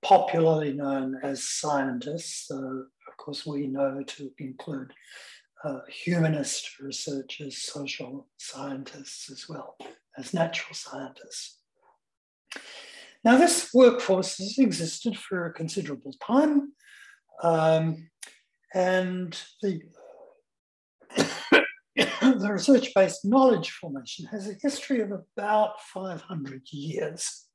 popularly 0.01 0.73
known 0.73 1.19
as 1.23 1.47
scientists. 1.47 2.51
Of 3.13 3.17
course, 3.17 3.45
we 3.45 3.67
know 3.67 4.03
to 4.03 4.31
include 4.39 4.91
uh, 5.63 5.79
humanist 5.87 6.79
researchers, 6.79 7.61
social 7.61 8.27
scientists, 8.37 9.29
as 9.31 9.47
well 9.47 9.77
as 10.17 10.33
natural 10.33 10.73
scientists. 10.73 11.59
Now, 13.23 13.37
this 13.37 13.69
workforce 13.73 14.37
has 14.37 14.57
existed 14.57 15.17
for 15.17 15.45
a 15.45 15.53
considerable 15.53 16.13
time, 16.25 16.73
um, 17.41 18.09
and 18.73 19.39
the 19.61 19.81
the 21.95 22.49
research-based 22.51 23.23
knowledge 23.23 23.69
formation 23.71 24.25
has 24.25 24.49
a 24.49 24.55
history 24.61 25.01
of 25.01 25.11
about 25.11 25.79
500 25.93 26.63
years. 26.71 27.45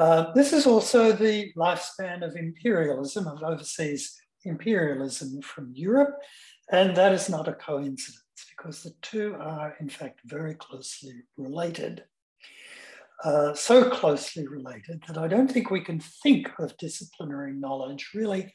Uh, 0.00 0.32
this 0.32 0.54
is 0.54 0.66
also 0.66 1.12
the 1.12 1.52
lifespan 1.58 2.24
of 2.26 2.34
imperialism, 2.34 3.26
of 3.26 3.42
overseas 3.42 4.18
imperialism 4.44 5.42
from 5.42 5.70
Europe, 5.74 6.16
and 6.72 6.96
that 6.96 7.12
is 7.12 7.28
not 7.28 7.48
a 7.48 7.52
coincidence 7.52 8.22
because 8.48 8.82
the 8.82 8.94
two 9.02 9.36
are 9.38 9.76
in 9.78 9.90
fact 9.90 10.20
very 10.24 10.54
closely 10.54 11.12
related. 11.36 12.02
Uh, 13.22 13.52
so 13.52 13.90
closely 13.90 14.46
related 14.46 15.04
that 15.06 15.18
I 15.18 15.28
don't 15.28 15.52
think 15.52 15.70
we 15.70 15.84
can 15.84 16.00
think 16.00 16.50
of 16.58 16.74
disciplinary 16.78 17.52
knowledge 17.52 18.12
really 18.14 18.54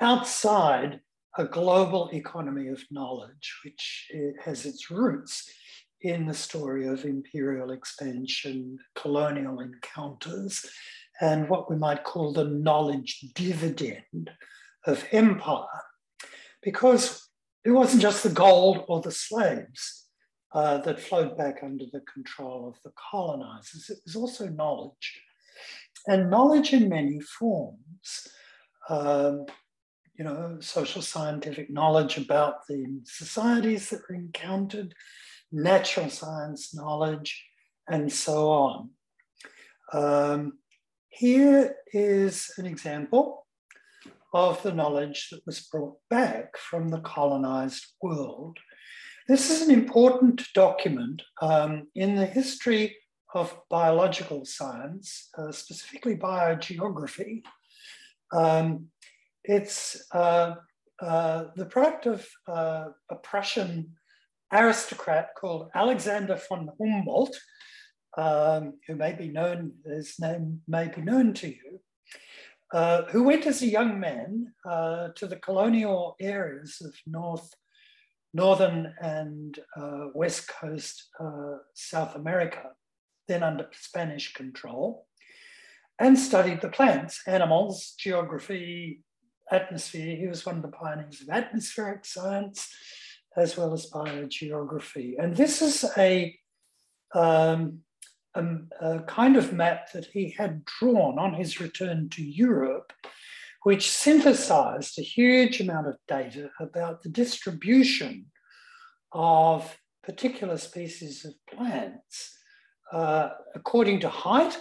outside 0.00 1.00
a 1.36 1.44
global 1.44 2.08
economy 2.12 2.68
of 2.68 2.80
knowledge, 2.92 3.58
which 3.64 4.12
has 4.44 4.64
its 4.64 4.92
roots 4.92 5.50
in 6.04 6.26
the 6.26 6.34
story 6.34 6.86
of 6.86 7.04
imperial 7.04 7.72
expansion, 7.72 8.78
colonial 8.94 9.60
encounters, 9.60 10.64
and 11.20 11.48
what 11.48 11.70
we 11.70 11.76
might 11.76 12.04
call 12.04 12.32
the 12.32 12.44
knowledge 12.44 13.20
dividend 13.34 14.30
of 14.86 15.04
empire. 15.12 15.82
Because 16.62 17.28
it 17.64 17.70
wasn't 17.70 18.02
just 18.02 18.22
the 18.22 18.28
gold 18.28 18.84
or 18.86 19.00
the 19.00 19.10
slaves 19.10 20.06
uh, 20.52 20.78
that 20.78 21.00
flowed 21.00 21.38
back 21.38 21.60
under 21.62 21.86
the 21.90 22.02
control 22.12 22.68
of 22.68 22.76
the 22.84 22.92
colonizers, 23.10 23.88
it 23.88 23.98
was 24.04 24.14
also 24.14 24.46
knowledge. 24.48 25.22
And 26.06 26.30
knowledge 26.30 26.74
in 26.74 26.90
many 26.90 27.20
forms. 27.20 28.28
Um, 28.90 29.46
you 30.16 30.24
know, 30.24 30.58
social 30.60 31.02
scientific 31.02 31.70
knowledge 31.70 32.18
about 32.18 32.66
the 32.68 33.00
societies 33.04 33.90
that 33.90 34.02
were 34.08 34.14
encountered, 34.14 34.94
natural 35.52 36.10
science 36.10 36.74
knowledge, 36.74 37.44
and 37.88 38.12
so 38.12 38.50
on. 38.50 38.90
Um, 39.92 40.58
here 41.08 41.76
is 41.92 42.50
an 42.58 42.66
example 42.66 43.46
of 44.32 44.60
the 44.62 44.72
knowledge 44.72 45.28
that 45.30 45.46
was 45.46 45.60
brought 45.60 45.96
back 46.10 46.56
from 46.56 46.88
the 46.88 47.00
colonized 47.00 47.86
world. 48.02 48.58
This 49.28 49.50
is 49.50 49.62
an 49.62 49.72
important 49.72 50.42
document 50.54 51.22
um, 51.40 51.86
in 51.94 52.16
the 52.16 52.26
history 52.26 52.96
of 53.34 53.56
biological 53.70 54.44
science, 54.44 55.28
uh, 55.38 55.52
specifically 55.52 56.16
biogeography. 56.16 57.42
Um, 58.32 58.86
it's 59.44 60.04
uh, 60.12 60.54
uh, 61.00 61.44
the 61.56 61.66
product 61.66 62.06
of 62.06 62.28
uh, 62.48 62.86
a 63.10 63.16
Prussian 63.16 63.92
aristocrat 64.54 65.34
called 65.34 65.70
Alexander 65.74 66.40
von 66.48 66.70
Humboldt, 66.80 67.36
um, 68.16 68.74
who 68.86 68.94
may 68.94 69.12
be 69.12 69.28
known, 69.28 69.72
his 69.84 70.14
name 70.20 70.62
may 70.68 70.88
be 70.88 71.02
known 71.02 71.34
to 71.34 71.48
you, 71.48 71.80
uh, 72.72 73.02
who 73.10 73.24
went 73.24 73.46
as 73.46 73.62
a 73.62 73.66
young 73.66 73.98
man 73.98 74.52
uh, 74.68 75.08
to 75.16 75.26
the 75.26 75.36
colonial 75.36 76.16
areas 76.20 76.78
of 76.84 76.94
North, 77.06 77.50
Northern 78.32 78.94
and 79.00 79.58
uh, 79.76 80.06
West 80.14 80.48
Coast 80.48 81.08
uh, 81.20 81.56
South 81.74 82.14
America, 82.14 82.70
then 83.26 83.42
under 83.42 83.68
Spanish 83.72 84.32
control, 84.32 85.06
and 85.98 86.18
studied 86.18 86.60
the 86.60 86.68
plants, 86.68 87.22
animals, 87.26 87.94
geography, 87.98 89.02
atmosphere. 89.50 90.16
He 90.16 90.26
was 90.26 90.46
one 90.46 90.56
of 90.56 90.62
the 90.62 90.68
pioneers 90.68 91.20
of 91.20 91.28
atmospheric 91.28 92.04
science 92.04 92.74
as 93.36 93.56
well 93.56 93.72
as 93.72 93.90
biogeography. 93.90 95.14
And 95.18 95.36
this 95.36 95.62
is 95.62 95.84
a, 95.96 96.36
um, 97.14 97.80
a, 98.34 98.44
a, 98.80 99.02
kind 99.02 99.36
of 99.36 99.52
map 99.52 99.92
that 99.92 100.06
he 100.06 100.30
had 100.30 100.64
drawn 100.64 101.18
on 101.18 101.34
his 101.34 101.60
return 101.60 102.08
to 102.10 102.22
Europe, 102.22 102.92
which 103.62 103.90
synthesized 103.90 104.98
a 104.98 105.02
huge 105.02 105.60
amount 105.60 105.88
of 105.88 105.96
data 106.06 106.50
about 106.60 107.02
the 107.02 107.08
distribution 107.08 108.26
of 109.12 109.78
particular 110.02 110.58
species 110.58 111.24
of 111.24 111.34
plants 111.46 112.34
uh, 112.92 113.30
according 113.54 114.00
to 114.00 114.08
height, 114.08 114.60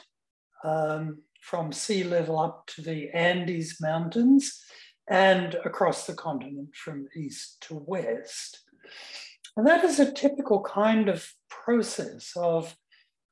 um, 0.64 1.20
from 1.42 1.72
sea 1.72 2.04
level 2.04 2.40
up 2.40 2.66
to 2.68 2.82
the 2.82 3.10
Andes 3.14 3.78
Mountains, 3.82 4.64
and 5.10 5.56
across 5.66 6.06
the 6.06 6.14
continent 6.14 6.76
from 6.76 7.08
east 7.16 7.62
to 7.62 7.84
west. 7.86 8.62
And 9.56 9.68
that 9.68 9.84
is 9.84 10.00
a 10.00 10.12
typical 10.12 10.62
kind 10.64 11.10
of 11.10 11.28
process 11.50 12.32
of 12.36 12.76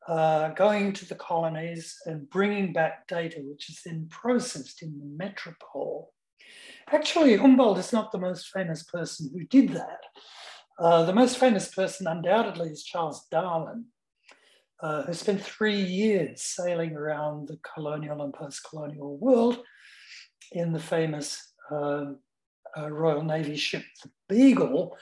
uh, 0.07 0.49
going 0.49 0.93
to 0.93 1.05
the 1.07 1.15
colonies 1.15 1.95
and 2.05 2.29
bringing 2.29 2.73
back 2.73 3.07
data, 3.07 3.37
which 3.41 3.69
is 3.69 3.81
then 3.85 4.07
processed 4.09 4.81
in 4.81 4.99
the 4.99 5.05
metropole. 5.05 6.13
Actually, 6.91 7.35
Humboldt 7.37 7.77
is 7.77 7.93
not 7.93 8.11
the 8.11 8.17
most 8.17 8.49
famous 8.49 8.83
person 8.83 9.29
who 9.33 9.45
did 9.45 9.69
that. 9.69 10.01
Uh, 10.79 11.03
the 11.03 11.13
most 11.13 11.37
famous 11.37 11.73
person, 11.73 12.07
undoubtedly, 12.07 12.69
is 12.69 12.83
Charles 12.83 13.27
Darwin, 13.29 13.85
uh, 14.81 15.03
who 15.03 15.13
spent 15.13 15.41
three 15.41 15.79
years 15.79 16.41
sailing 16.41 16.95
around 16.95 17.47
the 17.47 17.59
colonial 17.73 18.23
and 18.23 18.33
post 18.33 18.61
colonial 18.67 19.17
world 19.17 19.59
in 20.51 20.73
the 20.73 20.79
famous 20.79 21.50
Royal 21.71 23.23
Navy 23.23 23.55
ship, 23.55 23.83
the 24.03 24.09
Beagle, 24.29 24.97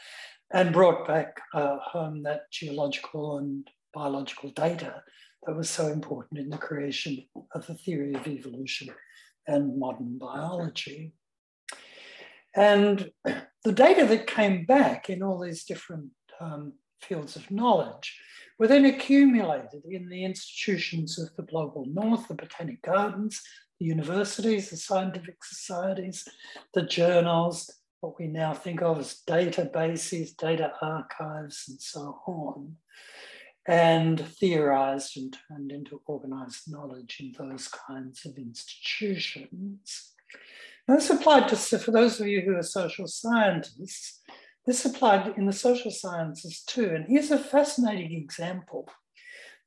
and 0.52 0.74
brought 0.74 1.08
back 1.08 1.40
home 1.54 2.24
that 2.24 2.52
geological 2.52 3.38
and 3.38 3.68
biological 3.94 4.50
data 4.52 5.04
that 5.46 5.56
was 5.56 5.70
so 5.70 5.88
important 5.88 6.40
in 6.40 6.50
the 6.50 6.58
creation 6.58 7.26
of 7.54 7.66
the 7.68 7.76
theory 7.76 8.14
of 8.14 8.28
evolution 8.28 8.90
and 9.48 9.80
modern 9.80 10.18
biology. 10.18 11.14
And 12.56 13.12
the 13.64 13.72
data 13.72 14.06
that 14.06 14.28
came 14.28 14.66
back 14.66 15.10
in 15.10 15.24
all 15.24 15.40
these 15.40 15.64
different 15.64 16.10
um, 16.40 16.74
fields 17.02 17.36
of 17.36 17.50
knowledge 17.50 18.18
were 18.58 18.68
then 18.68 18.86
accumulated 18.86 19.84
in 19.90 20.10
the 20.10 20.26
institutions 20.26 21.18
of 21.18 21.36
the 21.36 21.44
global 21.44 21.86
north, 21.88 22.28
the 22.28 22.34
botanic 22.34 22.82
gardens, 22.82 23.42
the 23.80 23.86
universities, 23.86 24.70
the 24.70 24.78
scientific 24.78 25.44
societies, 25.44 26.28
the 26.74 26.84
journals, 26.84 27.72
what 28.02 28.20
we 28.20 28.28
now 28.28 28.54
think 28.54 28.82
of 28.82 29.00
as 29.00 29.22
databases, 29.28 30.36
data 30.36 30.74
archives, 30.82 31.66
and 31.68 31.82
so 31.82 32.20
on, 32.28 32.76
and 33.68 34.20
theorized 34.20 35.18
and 35.18 35.38
turned 35.48 35.72
into 35.72 36.02
organized 36.06 36.72
knowledge 36.72 37.18
in 37.20 37.34
those 37.38 37.68
kinds 37.68 38.26
of 38.26 38.38
institutions. 38.38 40.14
And 40.88 40.98
this 40.98 41.10
applied 41.10 41.48
to, 41.50 41.56
for 41.56 41.92
those 41.92 42.20
of 42.20 42.28
you 42.28 42.42
who 42.42 42.56
are 42.56 42.64
social 42.64 43.08
scientists, 43.08 44.22
this 44.66 44.86
applied 44.86 45.38
in 45.38 45.46
the 45.46 45.54
social 45.54 45.92
sciences 45.92 46.64
too. 46.64 46.92
And 46.94 47.06
here's 47.08 47.32
a 47.32 47.40
fascinating 47.40 48.14
example. 48.14 48.90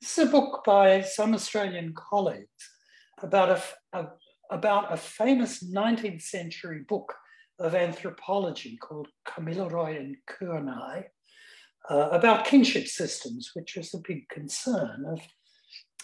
This 0.01 0.19
is 0.19 0.29
a 0.29 0.31
book 0.31 0.63
by 0.65 1.03
some 1.03 1.35
Australian 1.35 1.95
colleagues 1.95 2.72
about 3.23 3.51
a, 3.51 3.99
a, 3.99 4.07
about 4.51 4.93
a 4.93 4.97
famous 4.97 5.63
19th 5.63 6.23
century 6.23 6.85
book 6.87 7.15
of 7.59 7.75
anthropology 7.75 8.77
called 8.77 9.09
Kamilaroi 9.27 9.97
and 9.97 10.17
Kurnai 10.29 11.05
uh, 11.91 12.09
about 12.11 12.45
kinship 12.45 12.87
systems, 12.87 13.51
which 13.55 13.77
was 13.77 13.95
a 13.95 14.03
big 14.07 14.29
concern 14.29 15.05
of 15.07 15.21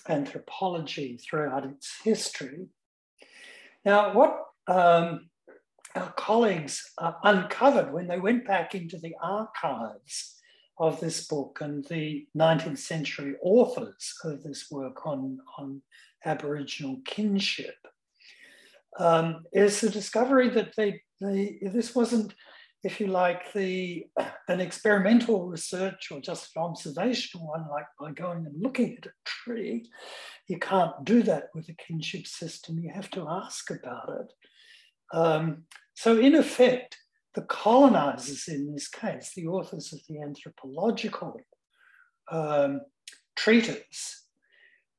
anthropology 0.09 1.18
throughout 1.18 1.64
its 1.64 2.00
history. 2.02 2.66
Now, 3.85 4.12
what 4.12 4.44
um, 4.66 5.28
our 5.94 6.12
colleagues 6.12 6.90
uh, 6.98 7.12
uncovered 7.22 7.92
when 7.92 8.07
they 8.07 8.18
went 8.18 8.46
back 8.46 8.74
into 8.74 8.98
the 8.98 9.14
archives 9.22 10.40
of 10.78 11.00
this 11.00 11.26
book 11.26 11.59
and 11.61 11.85
the 11.87 12.26
19th 12.37 12.78
century 12.78 13.35
authors 13.42 14.14
of 14.24 14.42
this 14.42 14.66
work 14.70 15.07
on, 15.07 15.38
on 15.59 15.83
Aboriginal 16.24 17.00
kinship 17.04 17.76
um, 18.98 19.44
is 19.52 19.81
the 19.81 19.90
discovery 19.90 20.48
that 20.50 20.74
they, 20.76 21.02
they, 21.20 21.59
this 21.62 21.94
wasn't, 21.94 22.35
if 22.83 23.00
you 23.00 23.07
like, 23.07 23.52
the 23.52 24.07
an 24.48 24.61
experimental 24.61 25.46
research 25.46 26.09
or 26.11 26.20
just 26.20 26.57
an 26.57 26.62
observational 26.62 27.46
one, 27.48 27.66
like 27.70 27.87
by 28.00 28.12
going 28.12 28.46
and 28.46 28.61
looking 28.61 28.96
at 28.96 29.07
a 29.07 29.12
tree. 29.24 29.88
You 30.48 30.59
can't 30.59 31.04
do 31.04 31.22
that 31.24 31.44
with 31.54 31.68
a 31.68 31.74
kinship 31.74 32.26
system. 32.26 32.78
You 32.78 32.90
have 32.94 33.11
to 33.11 33.28
ask 33.28 33.70
about 33.70 34.11
it. 34.20 34.33
Um, 35.16 35.64
so, 35.94 36.18
in 36.18 36.35
effect, 36.35 36.96
the 37.35 37.42
colonizers 37.42 38.48
in 38.48 38.72
this 38.72 38.88
case, 38.88 39.33
the 39.35 39.46
authors 39.46 39.92
of 39.92 40.00
the 40.09 40.20
anthropological 40.20 41.40
um, 42.31 42.81
treatise, 43.37 44.26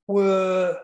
were 0.08 0.80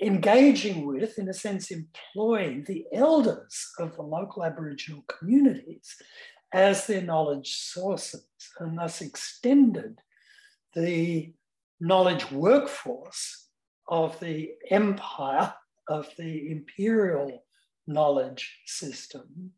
engaging 0.00 0.86
with, 0.86 1.18
in 1.18 1.28
a 1.28 1.34
sense, 1.34 1.70
employing 1.70 2.64
the 2.66 2.84
elders 2.92 3.70
of 3.78 3.94
the 3.96 4.02
local 4.02 4.44
Aboriginal 4.44 5.04
communities 5.08 5.96
as 6.52 6.86
their 6.86 7.02
knowledge 7.02 7.56
sources 7.56 8.26
and 8.58 8.78
thus 8.78 9.00
extended 9.00 9.98
the 10.74 11.32
knowledge 11.80 12.30
workforce 12.30 13.48
of 13.88 14.18
the 14.20 14.50
empire, 14.70 15.52
of 15.88 16.08
the 16.16 16.50
imperial 16.50 17.44
knowledge 17.86 18.60
system 18.66 19.52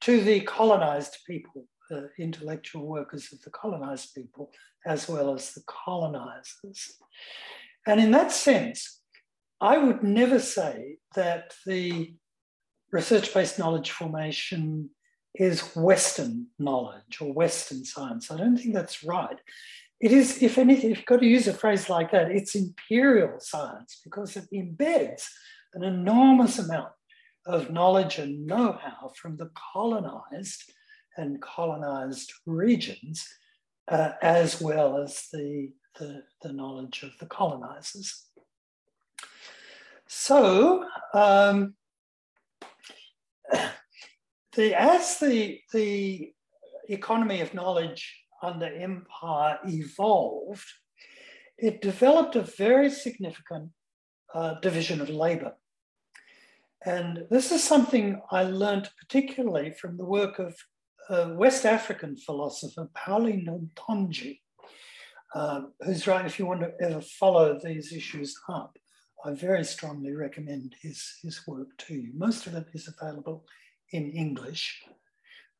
to 0.00 0.20
the 0.20 0.40
colonized 0.40 1.18
people, 1.26 1.66
the 1.88 2.10
intellectual 2.18 2.86
workers 2.86 3.32
of 3.32 3.40
the 3.42 3.50
colonized 3.50 4.14
people, 4.14 4.50
as 4.84 5.08
well 5.08 5.34
as 5.34 5.52
the 5.52 5.62
colonizers. 5.66 6.98
And 7.86 8.00
in 8.00 8.10
that 8.10 8.32
sense, 8.32 9.00
I 9.60 9.78
would 9.78 10.02
never 10.02 10.38
say 10.38 10.98
that 11.14 11.54
the 11.64 12.14
research 12.92 13.32
based 13.32 13.58
knowledge 13.58 13.90
formation 13.90 14.90
is 15.34 15.74
Western 15.76 16.46
knowledge 16.58 17.20
or 17.20 17.32
Western 17.32 17.84
science. 17.84 18.30
I 18.30 18.36
don't 18.36 18.56
think 18.56 18.74
that's 18.74 19.04
right. 19.04 19.38
it 20.00 20.12
is, 20.12 20.42
if 20.42 20.58
anything, 20.58 20.90
if 20.90 20.98
you've 20.98 21.06
got 21.06 21.20
to 21.20 21.26
use 21.26 21.46
a 21.46 21.54
phrase 21.54 21.88
like 21.88 22.10
that, 22.12 22.30
it's 22.30 22.54
imperial 22.54 23.40
science 23.40 24.00
because 24.04 24.36
it 24.36 24.46
embeds 24.52 25.24
an 25.74 25.82
enormous 25.82 26.58
amount 26.58 26.92
of 27.46 27.70
knowledge 27.70 28.18
and 28.18 28.46
know 28.46 28.78
how 28.82 29.12
from 29.16 29.36
the 29.36 29.50
colonized 29.72 30.72
and 31.16 31.40
colonized 31.40 32.32
regions, 32.44 33.26
uh, 33.88 34.12
as 34.20 34.60
well 34.60 34.98
as 35.00 35.28
the, 35.32 35.70
the, 35.98 36.22
the, 36.42 36.52
knowledge 36.52 37.02
of 37.02 37.12
the 37.20 37.26
colonizers. 37.26 38.25
So, 40.08 40.84
um, 41.14 41.74
the, 44.54 44.74
as 44.74 45.18
the, 45.18 45.60
the 45.72 46.32
economy 46.88 47.40
of 47.40 47.54
knowledge 47.54 48.22
under 48.42 48.66
empire 48.66 49.58
evolved, 49.66 50.66
it 51.58 51.80
developed 51.80 52.36
a 52.36 52.42
very 52.42 52.90
significant 52.90 53.70
uh, 54.34 54.60
division 54.60 55.00
of 55.00 55.08
labor. 55.08 55.54
And 56.84 57.26
this 57.30 57.50
is 57.50 57.64
something 57.64 58.20
I 58.30 58.44
learned 58.44 58.90
particularly 58.98 59.72
from 59.72 59.96
the 59.96 60.04
work 60.04 60.38
of 60.38 60.54
a 61.08 61.34
West 61.34 61.64
African 61.64 62.16
philosopher, 62.16 62.88
Paulin 62.94 63.46
Hountondji, 63.46 64.40
um, 65.34 65.72
who's 65.80 66.06
right, 66.06 66.24
if 66.24 66.38
you 66.38 66.46
want 66.46 66.60
to 66.60 66.72
ever 66.80 67.00
follow 67.00 67.58
these 67.62 67.92
issues 67.92 68.38
up, 68.48 68.78
I 69.24 69.32
very 69.32 69.64
strongly 69.64 70.12
recommend 70.12 70.74
his, 70.80 71.18
his 71.22 71.40
work 71.46 71.68
to 71.78 71.94
you. 71.94 72.12
Most 72.14 72.46
of 72.46 72.54
it 72.54 72.68
is 72.74 72.88
available 72.88 73.44
in 73.92 74.10
English, 74.10 74.82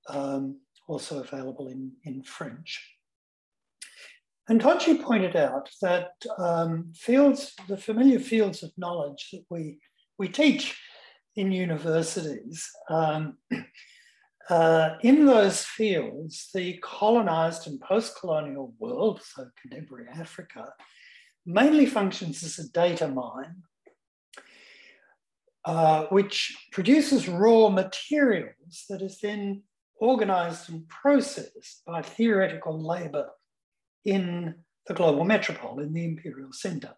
um, 0.09 0.61
also 0.89 1.21
available 1.21 1.69
in, 1.69 1.93
in 2.05 2.23
French. 2.23 2.97
And 4.49 4.61
Hountondji 4.61 5.03
pointed 5.03 5.35
out 5.35 5.69
that 5.83 6.13
um, 6.39 6.93
fields, 6.95 7.55
the 7.69 7.77
familiar 7.77 8.21
fields 8.21 8.63
of 8.63 8.71
knowledge 8.77 9.31
that 9.33 9.45
we, 9.51 9.79
we 10.19 10.29
teach 10.29 10.79
in 11.35 11.51
universities, 11.51 12.71
um, 12.89 13.39
uh, 14.49 14.91
in 15.03 15.27
those 15.27 15.65
fields, 15.65 16.51
the 16.55 16.79
colonized 16.83 17.67
and 17.67 17.81
post-colonial 17.81 18.73
world, 18.79 19.21
so 19.23 19.49
contemporary 19.61 20.07
Africa, 20.15 20.69
mainly 21.47 21.87
functions 21.87 22.43
as 22.43 22.59
a 22.59 22.69
data 22.71 23.09
mine, 23.09 23.63
uh, 25.65 26.07
which 26.07 26.57
produces 26.73 27.29
raw 27.29 27.69
materials 27.69 28.85
that 28.91 29.01
is 29.01 29.21
then 29.21 29.63
organized 29.99 30.69
and 30.69 30.89
processed 30.89 31.83
by 31.87 32.03
theoretical 32.03 32.79
labor 32.81 33.29
in 34.05 34.55
the 34.87 34.95
global 34.95 35.25
metropole, 35.25 35.81
in 35.81 35.93
the 35.93 36.05
imperial 36.05 36.53
center. 36.53 36.95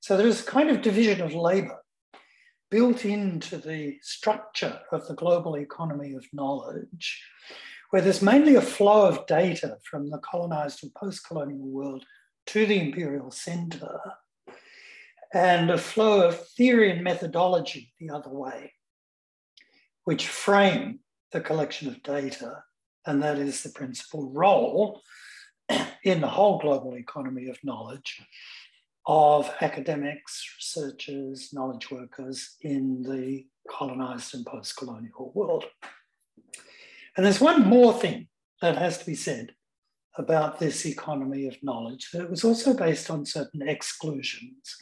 So 0.00 0.16
there's 0.16 0.42
a 0.42 0.50
kind 0.50 0.70
of 0.70 0.82
division 0.82 1.20
of 1.20 1.34
labor 1.34 1.78
built 2.70 3.04
into 3.04 3.56
the 3.56 3.98
structure 4.02 4.80
of 4.92 5.06
the 5.06 5.14
global 5.14 5.56
economy 5.56 6.14
of 6.14 6.24
knowledge, 6.32 7.22
where 7.90 8.02
there's 8.02 8.22
mainly 8.22 8.56
a 8.56 8.60
flow 8.60 9.06
of 9.06 9.26
data 9.26 9.76
from 9.88 10.10
the 10.10 10.18
colonized 10.18 10.82
and 10.82 10.94
post-colonial 10.94 11.66
world 11.66 12.04
to 12.46 12.66
the 12.66 12.80
imperial 12.80 13.30
center, 13.30 13.98
and 15.32 15.70
a 15.70 15.78
flow 15.78 16.28
of 16.28 16.48
theory 16.48 16.90
and 16.90 17.02
methodology 17.02 17.92
the 17.98 18.10
other 18.10 18.30
way, 18.30 18.72
which 20.04 20.28
frame 20.28 21.00
the 21.32 21.40
collection 21.40 21.88
of 21.88 22.02
data, 22.02 22.62
and 23.06 23.22
that 23.22 23.38
is 23.38 23.62
the 23.62 23.70
principal 23.70 24.30
role 24.32 25.02
in 26.04 26.20
the 26.20 26.28
whole 26.28 26.58
global 26.58 26.96
economy 26.96 27.48
of 27.48 27.58
knowledge 27.64 28.22
of 29.06 29.52
academics, 29.60 30.46
researchers, 30.56 31.50
knowledge 31.52 31.90
workers 31.90 32.56
in 32.62 33.02
the 33.02 33.44
colonized 33.68 34.34
and 34.34 34.46
post 34.46 34.76
colonial 34.76 35.32
world. 35.34 35.64
And 37.16 37.24
there's 37.24 37.40
one 37.40 37.66
more 37.66 37.92
thing 37.92 38.28
that 38.62 38.76
has 38.76 38.98
to 38.98 39.06
be 39.06 39.14
said 39.14 39.54
about 40.16 40.58
this 40.58 40.86
economy 40.86 41.46
of 41.46 41.56
knowledge 41.62 42.10
that 42.12 42.22
it 42.22 42.30
was 42.30 42.44
also 42.44 42.74
based 42.74 43.10
on 43.10 43.26
certain 43.26 43.66
exclusions. 43.68 44.76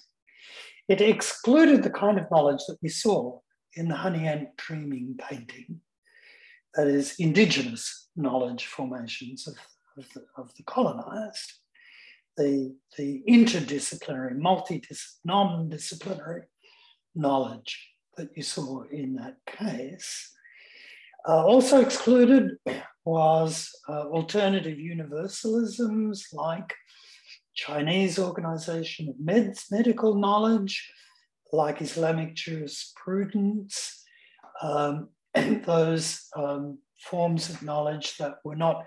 It 0.88 1.00
excluded 1.00 1.82
the 1.82 1.90
kind 1.90 2.18
of 2.18 2.30
knowledge 2.30 2.60
that 2.68 2.78
we 2.82 2.88
saw 2.88 3.38
in 3.74 3.88
the 3.88 3.96
honey 3.96 4.26
ant 4.26 4.56
dreaming 4.56 5.16
painting, 5.18 5.80
that 6.74 6.86
is, 6.86 7.14
indigenous 7.18 8.08
knowledge 8.16 8.66
formations 8.66 9.48
of, 9.48 9.54
of, 9.96 10.12
the, 10.12 10.24
of 10.36 10.54
the 10.56 10.62
colonized 10.64 11.52
the, 12.36 12.74
the 12.96 13.22
interdisciplinary, 13.28 14.36
multi 14.36 14.82
non-disciplinary 15.24 16.42
knowledge 17.14 17.90
that 18.16 18.30
you 18.36 18.42
saw 18.42 18.82
in 18.90 19.14
that 19.16 19.36
case. 19.46 20.30
Uh, 21.28 21.44
also 21.44 21.80
excluded 21.80 22.52
was 23.04 23.70
uh, 23.88 24.04
alternative 24.08 24.78
universalisms 24.78 26.32
like 26.32 26.74
Chinese 27.54 28.18
organization 28.18 29.08
of 29.08 29.16
meds, 29.16 29.64
medical 29.70 30.14
knowledge, 30.14 30.90
like 31.52 31.82
Islamic 31.82 32.34
jurisprudence, 32.34 34.02
um, 34.62 35.08
those 35.34 36.28
um, 36.36 36.78
forms 37.00 37.50
of 37.50 37.62
knowledge 37.62 38.16
that 38.16 38.36
were 38.44 38.56
not 38.56 38.84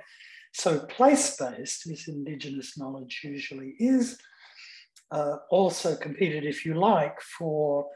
so 0.53 0.79
place-based, 0.79 1.87
as 1.91 2.07
Indigenous 2.07 2.77
knowledge 2.77 3.21
usually 3.23 3.75
is, 3.77 4.17
uh, 5.11 5.37
also 5.49 5.95
competed, 5.95 6.45
if 6.45 6.65
you 6.65 6.75
like, 6.75 7.19
for 7.21 7.87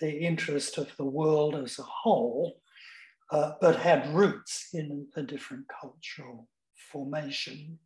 the 0.00 0.10
interest 0.10 0.78
of 0.78 0.94
the 0.98 1.04
world 1.04 1.54
as 1.54 1.78
a 1.78 1.82
whole, 1.82 2.60
uh, 3.30 3.52
but 3.60 3.76
had 3.76 4.14
roots 4.14 4.68
in 4.72 5.06
a 5.16 5.22
different 5.22 5.66
cultural 5.80 6.48
formation. 6.74 7.78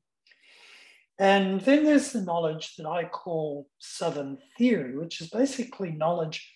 And 1.19 1.61
then 1.63 1.85
there's 1.85 2.13
the 2.13 2.23
knowledge 2.23 2.77
that 2.77 2.87
I 2.87 3.05
call 3.05 3.69
Southern 3.79 4.39
theory, 4.59 4.97
which 4.97 5.21
is 5.21 5.29
basically 5.29 5.93
knowledge 5.93 6.53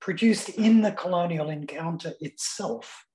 produced 0.00 0.50
in 0.50 0.82
the 0.82 0.92
colonial 0.92 1.48
encounter 1.48 2.12
itself 2.20 3.06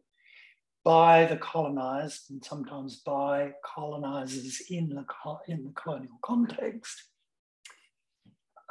by 0.83 1.25
the 1.25 1.35
colonized 1.35 2.31
and 2.31 2.43
sometimes 2.43 3.01
by 3.05 3.51
colonizers 3.75 4.61
in 4.69 4.87
the, 4.89 5.05
in 5.49 5.65
the 5.65 5.73
colonial 5.75 6.17
context. 6.23 7.03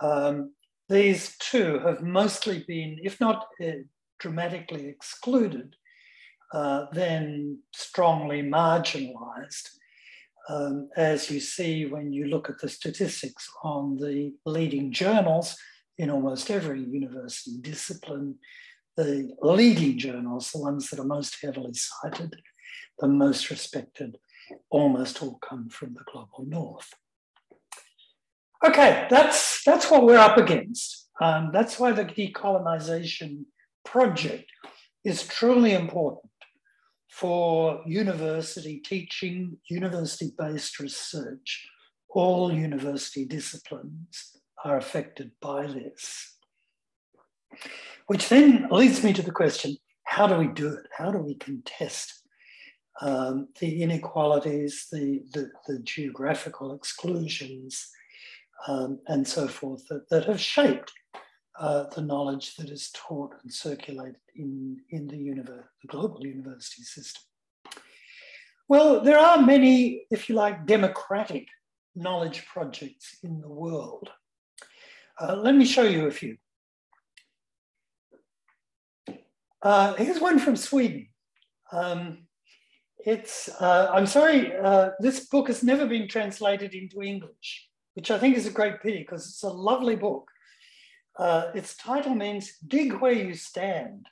Um, 0.01 0.55
these 0.89 1.37
two 1.39 1.79
have 1.81 2.03
mostly 2.03 2.65
been, 2.67 2.99
if 3.03 3.21
not 3.21 3.47
uh, 3.63 3.71
dramatically 4.19 4.89
excluded, 4.89 5.77
uh, 6.53 6.87
then 6.93 7.59
strongly 7.73 8.43
marginalized. 8.43 9.71
Um, 10.49 10.89
as 10.97 11.29
you 11.29 11.41
see 11.41 11.87
when 11.87 12.13
you 12.13 12.27
look 12.27 12.49
at 12.49 12.61
the 12.61 12.69
statistics 12.69 13.49
on 13.65 13.97
the 13.97 14.33
leading 14.45 14.93
journals 14.93 15.57
in 15.99 16.09
almost 16.09 16.51
every 16.51 16.81
university 16.81 17.57
discipline, 17.61 18.37
the 18.97 19.35
leading 19.43 19.99
journals, 19.99 20.53
the 20.53 20.61
ones 20.61 20.89
that 20.91 21.01
are 21.01 21.05
most 21.05 21.37
heavily 21.43 21.75
cited, 21.75 22.37
the 23.01 23.09
most 23.09 23.51
respected, 23.51 24.17
almost 24.71 25.21
all 25.23 25.39
come 25.39 25.69
from 25.69 25.95
the 25.95 26.05
global 26.13 26.45
north. 26.47 26.95
Okay, 28.65 29.07
that's, 29.11 29.65
that's 29.65 29.91
what 29.91 30.05
we're 30.05 30.17
up 30.17 30.39
against. 30.39 31.09
Um, 31.21 31.51
that's 31.53 31.79
why 31.79 31.93
the 31.93 32.05
decolonization 32.05 33.47
project 33.85 34.51
is 35.05 35.27
truly 35.27 35.73
important 35.73 36.31
for 37.19 37.81
university 37.87 38.79
teaching, 38.79 39.57
university-based 39.71 40.79
research. 40.79 41.67
All 42.11 42.53
university 42.53 43.25
disciplines 43.25 44.37
are 44.65 44.77
affected 44.77 45.31
by 45.41 45.67
this. 45.67 46.37
Which 48.07 48.29
then 48.29 48.69
leads 48.71 49.03
me 49.03 49.15
to 49.15 49.23
the 49.23 49.31
question 49.31 49.79
how 50.05 50.27
do 50.27 50.37
we 50.37 50.47
do 50.49 50.69
it? 50.69 50.87
How 50.97 51.11
do 51.11 51.19
we 51.19 51.37
contest 51.37 52.23
um, 53.01 53.49
the 53.61 53.83
inequalities, 53.83 54.87
the, 54.93 55.23
the, 55.33 55.51
the 55.67 55.81
geographical 55.81 56.75
exclusions, 56.75 57.89
um, 58.69 59.01
and 59.09 59.27
so 59.27 59.49
forth 59.49 59.83
that, 59.89 60.09
that 60.11 60.27
have 60.27 60.41
shaped 60.41 60.93
uh, 61.59 61.85
the 61.95 62.03
knowledge 62.03 62.57
that 62.57 62.71
is 62.71 62.91
taught 62.95 63.35
and 63.43 63.53
circulated 63.53 64.17
in, 64.35 64.79
in 64.91 65.07
the, 65.09 65.17
universe, 65.17 65.65
the 65.83 65.89
global 65.89 66.25
university 66.27 66.83
system? 66.83 67.23
Well, 68.69 69.01
there 69.01 69.19
are 69.19 69.41
many, 69.41 70.07
if 70.11 70.29
you 70.29 70.35
like, 70.35 70.67
democratic 70.67 71.47
knowledge 71.95 72.45
projects 72.47 73.17
in 73.23 73.41
the 73.41 73.49
world. 73.49 74.11
Uh, 75.21 75.37
let 75.37 75.55
me 75.55 75.65
show 75.65 75.85
you 75.85 76.07
a 76.07 76.11
few. 76.11 76.37
Uh, 79.63 79.95
here's 79.95 80.21
one 80.21 80.39
from 80.39 80.57
Sweden. 80.57 81.09
Um, 81.73 82.27
it's, 82.99 83.49
uh, 83.61 83.91
I'm 83.93 84.07
sorry, 84.07 84.57
uh, 84.57 84.91
this 85.01 85.29
book 85.29 85.47
has 85.47 85.63
never 85.63 85.87
been 85.87 86.09
translated 86.09 86.75
into 86.75 87.03
English, 87.03 87.69
which 87.95 88.11
I 88.11 88.19
think 88.19 88.37
is 88.37 88.47
a 88.47 88.51
great 88.51 88.83
pity 88.83 88.99
because 88.99 89.27
it's 89.27 89.43
a 89.43 89.49
lovely 89.49 89.97
book. 89.97 90.31
Uh, 91.19 91.51
its 91.55 91.77
title 91.77 92.15
means 92.15 92.59
Dig 92.67 92.93
Where 92.95 93.13
You 93.13 93.35
Stand. 93.35 94.07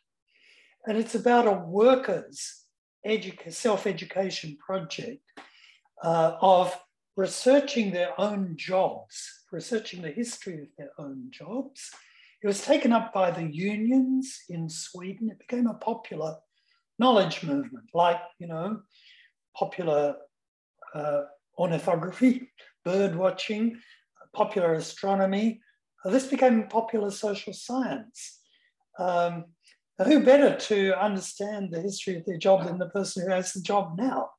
And 0.87 0.99
it's 0.99 1.15
about 1.15 1.47
a 1.47 1.53
workers' 1.53 2.65
self 3.51 3.87
education 3.87 4.57
project 4.65 5.23
uh, 6.03 6.37
of 6.41 6.77
researching 7.17 7.91
their 7.91 8.19
own 8.21 8.55
jobs, 8.57 9.45
researching 9.53 10.03
the 10.03 10.11
history 10.11 10.63
of 10.63 10.69
their 10.77 10.91
own 10.99 11.29
jobs. 11.31 11.91
It 12.43 12.47
was 12.47 12.63
taken 12.63 12.93
up 12.93 13.13
by 13.13 13.31
the 13.31 13.45
unions 13.45 14.43
in 14.49 14.69
Sweden. 14.69 15.31
It 15.31 15.39
became 15.39 15.67
a 15.67 15.75
popular 15.75 16.37
knowledge 16.99 17.43
movement, 17.43 17.87
like, 17.95 18.21
you 18.39 18.47
know, 18.47 18.81
popular 19.57 20.17
uh, 20.95 21.23
ornithography, 21.59 22.51
bird 22.85 23.17
watching, 23.17 23.81
popular 24.35 24.75
astronomy. 24.75 25.61
This 26.05 26.27
became 26.27 26.69
popular 26.69 27.11
social 27.11 27.53
science. 27.53 28.41
Um, 28.99 29.47
who 30.03 30.25
better 30.25 30.57
to 30.57 31.01
understand 31.01 31.71
the 31.71 31.81
history 31.81 32.17
of 32.17 32.25
their 32.25 32.37
job 32.37 32.65
than 32.65 32.79
the 32.79 32.89
person 32.89 33.25
who 33.25 33.33
has 33.33 33.53
the 33.53 33.61
job 33.61 33.97
now? 33.97 34.31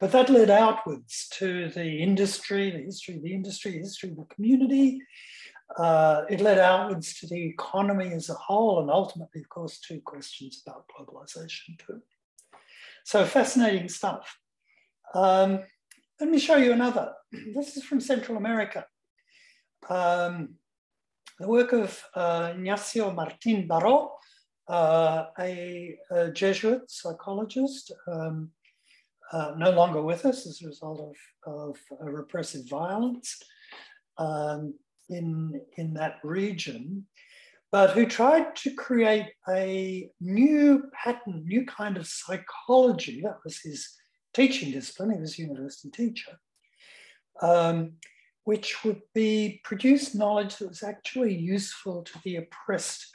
But 0.00 0.10
that 0.12 0.28
led 0.28 0.50
outwards 0.50 1.28
to 1.34 1.68
the 1.68 2.02
industry, 2.02 2.70
the 2.70 2.82
history 2.82 3.16
of 3.16 3.22
the 3.22 3.32
industry, 3.32 3.72
the 3.72 3.78
history 3.78 4.10
of 4.10 4.16
the 4.16 4.24
community. 4.34 5.00
Uh, 5.78 6.22
it 6.28 6.40
led 6.40 6.58
outwards 6.58 7.18
to 7.20 7.26
the 7.28 7.46
economy 7.46 8.12
as 8.12 8.28
a 8.28 8.34
whole, 8.34 8.80
and 8.80 8.90
ultimately, 8.90 9.40
of 9.40 9.48
course, 9.48 9.80
to 9.80 10.00
questions 10.00 10.62
about 10.66 10.86
globalization 10.88 11.78
too. 11.78 12.02
So 13.04 13.24
fascinating 13.24 13.88
stuff. 13.88 14.38
Um, 15.14 15.60
let 16.20 16.28
me 16.28 16.38
show 16.38 16.56
you 16.56 16.72
another. 16.72 17.12
This 17.54 17.76
is 17.76 17.84
from 17.84 18.00
Central 18.00 18.36
America. 18.36 18.86
Um, 19.88 20.56
the 21.38 21.48
work 21.48 21.72
of 21.72 22.02
uh, 22.14 22.52
Ignacio 22.54 23.10
Martin 23.12 23.66
Baró, 23.68 24.10
uh, 24.68 25.26
a, 25.38 25.96
a, 26.10 26.30
Jesuit 26.30 26.82
psychologist, 26.88 27.92
um, 28.06 28.50
uh, 29.32 29.52
no 29.56 29.70
longer 29.70 30.00
with 30.00 30.24
us 30.24 30.46
as 30.46 30.62
a 30.62 30.68
result 30.68 31.00
of, 31.46 31.52
of 31.52 31.76
repressive 32.00 32.68
violence 32.68 33.36
um, 34.18 34.74
in, 35.08 35.60
in 35.76 35.92
that 35.94 36.18
region, 36.22 37.06
but 37.72 37.90
who 37.90 38.06
tried 38.06 38.54
to 38.56 38.72
create 38.74 39.26
a 39.48 40.08
new 40.20 40.84
pattern, 40.92 41.42
new 41.44 41.66
kind 41.66 41.96
of 41.96 42.06
psychology. 42.06 43.20
That 43.22 43.38
was 43.44 43.60
his 43.60 43.90
teaching 44.32 44.70
discipline, 44.70 45.10
he 45.10 45.20
was 45.20 45.38
a 45.38 45.42
university 45.42 45.90
teacher, 45.90 46.38
um, 47.42 47.94
which 48.44 48.84
would 48.84 49.00
be 49.14 49.60
produce 49.64 50.14
knowledge 50.14 50.56
that 50.56 50.68
was 50.68 50.82
actually 50.82 51.34
useful 51.34 52.02
to 52.02 52.18
the 52.24 52.36
oppressed 52.36 53.06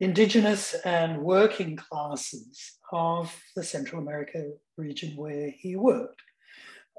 indigenous 0.00 0.74
and 0.84 1.22
working 1.22 1.76
classes 1.76 2.78
of 2.92 3.34
the 3.56 3.64
Central 3.64 4.00
America 4.00 4.50
region 4.76 5.16
where 5.16 5.50
he 5.50 5.76
worked. 5.76 6.20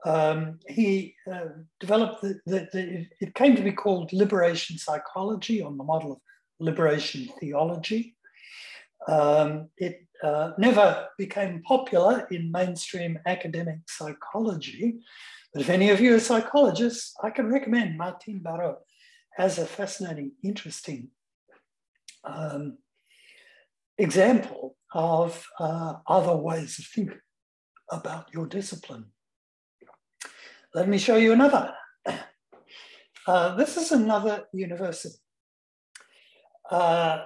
Um, 0.06 0.60
he 0.68 1.16
uh, 1.32 1.48
developed 1.80 2.22
the, 2.22 2.40
the, 2.46 2.70
the, 2.72 3.08
it 3.20 3.36
came 3.36 3.56
to 3.56 3.62
be 3.62 3.72
called 3.72 4.14
liberation 4.14 4.78
psychology 4.78 5.62
on 5.62 5.78
the 5.78 5.84
model 5.84 6.14
of 6.14 6.20
liberation 6.60 7.30
theology. 7.40 8.16
Um, 9.08 9.70
it 9.78 10.06
uh, 10.24 10.52
never 10.58 11.08
became 11.18 11.62
popular 11.64 12.28
in 12.32 12.52
mainstream 12.52 13.20
academic 13.26 13.80
psychology, 13.88 15.00
but 15.54 15.62
if 15.62 15.70
any 15.70 15.90
of 15.90 16.00
you 16.00 16.16
are 16.16 16.20
psychologists, 16.20 17.14
I 17.24 17.32
can 17.32 17.52
recommend 17.52 17.98
Martin 17.98 18.42
Baró 18.44 18.76
as 19.38 19.58
a 19.58 19.66
fascinating, 19.66 20.34
interesting 20.44 21.10
um, 22.24 22.78
example 23.98 24.76
of 24.94 25.46
uh, 25.60 25.96
other 26.08 26.36
ways 26.36 26.78
of 26.80 26.86
thinking 26.86 27.20
about 27.92 28.28
your 28.34 28.48
discipline. 28.48 29.06
Let 30.74 30.88
me 30.88 30.98
show 30.98 31.16
you 31.16 31.34
another. 31.34 31.74
Uh, 33.28 33.56
this 33.56 33.78
is 33.78 33.92
another 33.92 34.46
university. 34.54 35.16
Uh, 36.72 37.26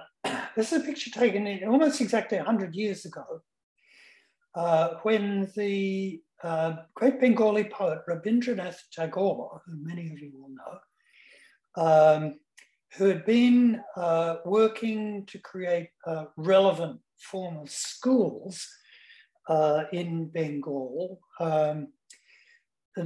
this 0.56 0.72
is 0.72 0.82
a 0.82 0.84
picture 0.84 1.10
taken 1.10 1.46
almost 1.66 2.00
exactly 2.00 2.36
100 2.36 2.74
years 2.74 3.06
ago 3.06 3.24
uh, 4.54 4.94
when 5.02 5.50
the 5.56 6.20
uh, 6.44 6.76
great 6.94 7.20
Bengali 7.20 7.64
poet 7.64 8.00
Rabindranath 8.06 8.76
Tagore, 8.94 9.62
who 9.66 9.82
many 9.82 10.10
of 10.12 10.18
you 10.18 10.30
will 10.34 10.50
know, 10.50 11.82
um, 11.82 12.34
who 12.96 13.06
had 13.06 13.24
been 13.24 13.80
uh, 13.96 14.36
working 14.44 15.26
to 15.26 15.38
create 15.38 15.88
a 16.06 16.26
relevant 16.36 17.00
form 17.18 17.56
of 17.56 17.70
schools 17.70 18.68
uh, 19.48 19.84
in 19.92 20.28
Bengal, 20.28 21.18
um, 21.40 21.88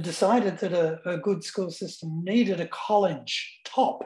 decided 0.01 0.57
that 0.59 0.73
a, 0.73 0.99
a, 1.09 1.17
good 1.17 1.43
school 1.43 1.71
system 1.71 2.23
needed 2.23 2.59
a 2.59 2.67
college 2.67 3.59
top, 3.65 4.03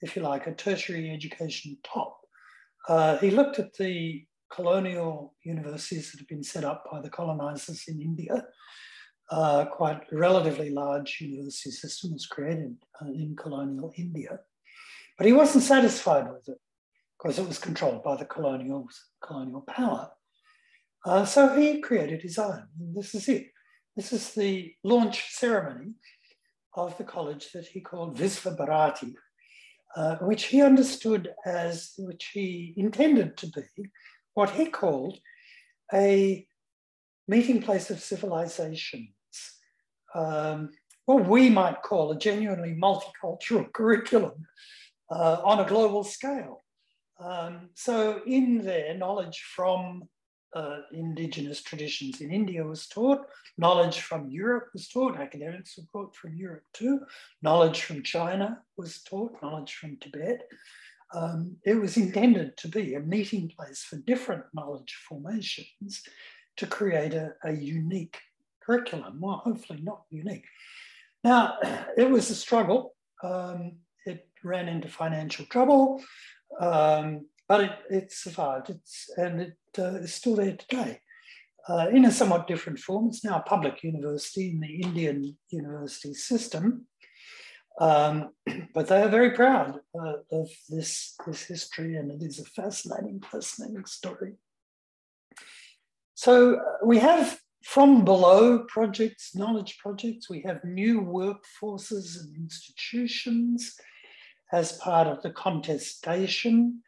if 0.00 0.16
you 0.16 0.22
like, 0.22 0.46
a 0.46 0.54
tertiary 0.54 1.10
education 1.10 1.76
top. 1.84 2.18
Uh, 2.88 3.18
he 3.18 3.30
looked 3.30 3.58
at 3.58 3.74
the 3.74 4.24
colonial 4.50 5.34
universities 5.44 6.10
that 6.10 6.18
had 6.18 6.28
been 6.28 6.42
set 6.42 6.64
up 6.64 6.84
by 6.90 7.00
the 7.00 7.10
colonizers 7.10 7.84
in 7.88 8.00
India. 8.00 8.44
Uh, 9.28 9.64
quite 9.64 10.00
relatively 10.12 10.70
large 10.70 11.18
university 11.20 11.70
system 11.70 12.12
was 12.12 12.26
created 12.26 12.76
uh, 13.02 13.06
in 13.06 13.34
colonial 13.36 13.92
India. 13.96 14.38
But 15.18 15.26
he 15.26 15.32
wasn't 15.32 15.64
satisfied 15.64 16.30
with 16.30 16.48
it 16.48 16.58
because 17.18 17.38
it 17.38 17.48
was 17.48 17.58
controlled 17.58 18.04
by 18.04 18.16
the 18.16 18.24
colonial, 18.24 18.86
colonial 19.22 19.62
power. 19.62 20.10
Uh, 21.04 21.24
so 21.24 21.56
he 21.56 21.80
created 21.80 22.22
his 22.22 22.38
own. 22.38 22.66
And 22.78 22.94
this 22.94 23.14
is 23.14 23.28
it. 23.28 23.46
This 23.96 24.12
is 24.12 24.34
the 24.34 24.74
launch 24.84 25.30
ceremony 25.30 25.94
of 26.74 26.96
the 26.98 27.04
college 27.04 27.50
that 27.52 27.66
he 27.66 27.80
called 27.80 28.18
Visva 28.18 28.52
Bharati, 28.56 29.14
uh, 29.96 30.16
which 30.16 30.44
he 30.44 30.60
understood 30.60 31.30
as, 31.46 31.92
which 31.98 32.30
he 32.34 32.74
intended 32.76 33.36
to 33.38 33.46
be, 33.46 33.88
what 34.36 34.50
he 34.50 34.66
called 34.66 35.18
a 35.94 36.46
meeting 37.26 37.62
place 37.62 37.90
of 37.90 38.00
civilizations. 38.00 39.08
Um, 40.14 40.70
what 41.06 41.26
we 41.26 41.48
might 41.48 41.82
call 41.82 42.12
a 42.12 42.18
genuinely 42.18 42.74
multicultural 42.74 43.72
curriculum 43.72 44.46
uh, 45.10 45.40
on 45.42 45.60
a 45.60 45.68
global 45.68 46.04
scale. 46.04 46.64
Um, 47.18 47.70
so 47.74 48.20
in 48.26 48.62
there, 48.62 48.94
knowledge 48.94 49.42
from 49.56 50.02
uh, 50.54 50.80
indigenous 50.92 51.62
traditions 51.62 52.20
in 52.20 52.30
India 52.30 52.62
was 52.62 52.86
taught, 52.88 53.20
knowledge 53.56 54.00
from 54.00 54.28
Europe 54.28 54.68
was 54.74 54.88
taught, 54.88 55.18
academics 55.18 55.78
were 55.78 55.84
taught 55.90 56.14
from 56.14 56.34
Europe 56.34 56.64
too, 56.74 57.00
knowledge 57.40 57.82
from 57.82 58.02
China 58.02 58.58
was 58.76 59.02
taught, 59.02 59.32
knowledge 59.42 59.74
from 59.74 59.96
Tibet. 59.96 60.46
Um, 61.14 61.56
it 61.64 61.74
was 61.74 61.96
intended 61.96 62.56
to 62.58 62.68
be 62.68 62.94
a 62.94 63.00
meeting 63.00 63.50
place 63.56 63.82
for 63.82 63.96
different 63.96 64.44
knowledge 64.54 64.98
formations 65.08 66.02
to 66.56 66.66
create 66.66 67.14
a, 67.14 67.32
a 67.44 67.52
unique 67.52 68.18
curriculum. 68.62 69.20
Well, 69.20 69.42
hopefully 69.44 69.80
not 69.82 70.02
unique. 70.10 70.46
Now, 71.22 71.58
it 71.96 72.10
was 72.10 72.30
a 72.30 72.34
struggle. 72.34 72.94
Um, 73.22 73.76
it 74.04 74.28
ran 74.44 74.68
into 74.68 74.88
financial 74.88 75.46
trouble, 75.46 76.02
um, 76.60 77.26
but 77.48 77.60
it, 77.64 77.72
it, 77.90 78.12
survived. 78.12 78.70
It's, 78.70 79.10
and 79.16 79.40
it 79.40 79.56
uh, 79.78 79.96
is 79.96 80.14
still 80.14 80.36
there 80.36 80.56
today. 80.56 81.00
Uh, 81.68 81.88
in 81.92 82.04
a 82.04 82.12
somewhat 82.12 82.46
different 82.46 82.78
form. 82.78 83.08
It's 83.08 83.24
now 83.24 83.38
a 83.38 83.48
public 83.48 83.82
university 83.82 84.50
in 84.50 84.60
the 84.60 84.82
Indian 84.82 85.36
university 85.50 86.14
system. 86.14 86.86
Um, 87.78 88.30
but 88.74 88.88
they 88.88 89.02
are 89.02 89.08
very 89.08 89.32
proud 89.32 89.80
uh, 89.98 90.14
of 90.32 90.48
this, 90.68 91.14
this 91.26 91.42
history, 91.44 91.96
and 91.96 92.10
it 92.10 92.24
is 92.24 92.38
a 92.38 92.44
fascinating, 92.44 93.20
fascinating 93.20 93.84
story. 93.84 94.34
So 96.14 96.56
uh, 96.56 96.86
we 96.86 96.98
have 96.98 97.38
from 97.62 98.04
below 98.04 98.60
projects, 98.68 99.34
knowledge 99.34 99.78
projects, 99.78 100.30
we 100.30 100.42
have 100.46 100.64
new 100.64 101.00
workforces 101.00 102.20
and 102.20 102.36
institutions 102.36 103.74
as 104.52 104.72
part 104.72 105.08
of 105.08 105.20
the 105.22 105.30
contestation. 105.30 106.82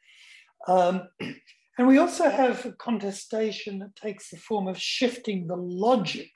Um, 0.68 1.09
and 1.79 1.88
we 1.88 1.98
also 1.98 2.31
have 2.31 2.64
a 2.64 2.72
contestation 2.72 3.81
that 3.81 3.96
takes 3.96 4.31
the 4.31 4.37
form 4.37 4.68
of 4.68 4.81
shifting 4.81 5.46
the 5.46 5.57
logic 5.57 6.31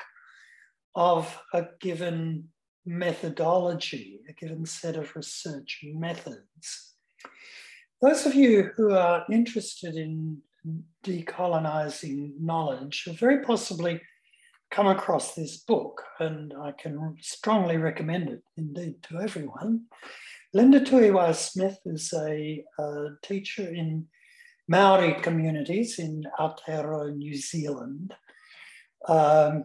of 0.94 1.38
a 1.54 1.66
given 1.80 2.48
methodology, 2.84 4.20
a 4.28 4.32
given 4.32 4.66
set 4.66 4.96
of 4.96 5.14
research 5.14 5.80
methods. 5.84 6.94
Those 8.00 8.26
of 8.26 8.34
you 8.34 8.70
who 8.76 8.92
are 8.94 9.24
interested 9.30 9.94
in 9.94 10.42
decolonizing 11.04 12.32
knowledge 12.40 13.04
have 13.06 13.18
very 13.18 13.44
possibly 13.44 14.00
come 14.70 14.86
across 14.86 15.34
this 15.34 15.58
book, 15.58 16.02
and 16.18 16.54
I 16.58 16.72
can 16.72 17.16
strongly 17.20 17.76
recommend 17.76 18.28
it 18.30 18.42
indeed 18.56 19.02
to 19.04 19.20
everyone. 19.20 19.82
Linda 20.54 20.80
Tuhiwai 20.80 21.34
Smith 21.34 21.78
is 21.84 22.12
a, 22.12 22.64
a 22.78 23.08
teacher 23.22 23.68
in 23.68 24.06
Maori 24.68 25.14
communities 25.20 25.98
in 25.98 26.24
Aotearoa, 26.38 27.14
New 27.14 27.34
Zealand, 27.34 28.14
um, 29.08 29.64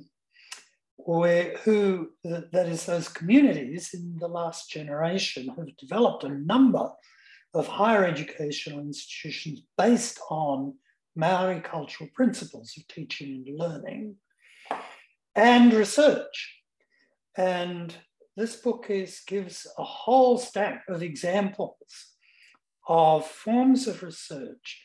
where, 1.08 1.56
who, 1.63 2.10
that 2.26 2.67
is, 2.67 2.86
those 2.86 3.08
communities 3.08 3.91
in 3.93 4.17
the 4.20 4.28
last 4.28 4.70
generation 4.70 5.48
have 5.48 5.78
developed 5.78 6.26
a 6.26 6.30
number 6.30 6.91
of 7.54 7.65
higher 7.65 8.04
educational 8.04 8.82
institutions 8.82 9.62
based 9.78 10.20
on 10.30 10.74
Maori 11.15 11.62
cultural 11.62 12.10
principles 12.13 12.74
of 12.78 12.86
teaching 12.89 13.46
and 13.48 13.58
learning 13.58 14.15
and 15.34 15.74
research. 15.74 16.62
And 17.38 17.96
this 18.36 18.58
book 18.58 18.88
is, 18.89 19.22
gives 19.26 19.65
a 19.78 19.86
whole 19.86 20.38
stack 20.38 20.84
of 20.89 21.02
examples 21.02 22.15
of 22.86 23.26
forms 23.26 23.88
of 23.88 24.04
research 24.04 24.84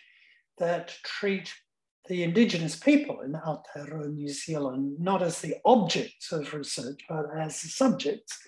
that 0.58 0.94
treat 1.02 1.52
the 2.08 2.22
Indigenous 2.22 2.76
people 2.76 3.20
in 3.20 3.32
Aotearoa, 3.32 4.12
New 4.12 4.28
Zealand, 4.28 4.96
not 4.98 5.22
as 5.22 5.40
the 5.40 5.56
objects 5.64 6.32
of 6.32 6.52
research, 6.52 7.00
but 7.08 7.26
as 7.38 7.56
subjects, 7.56 8.38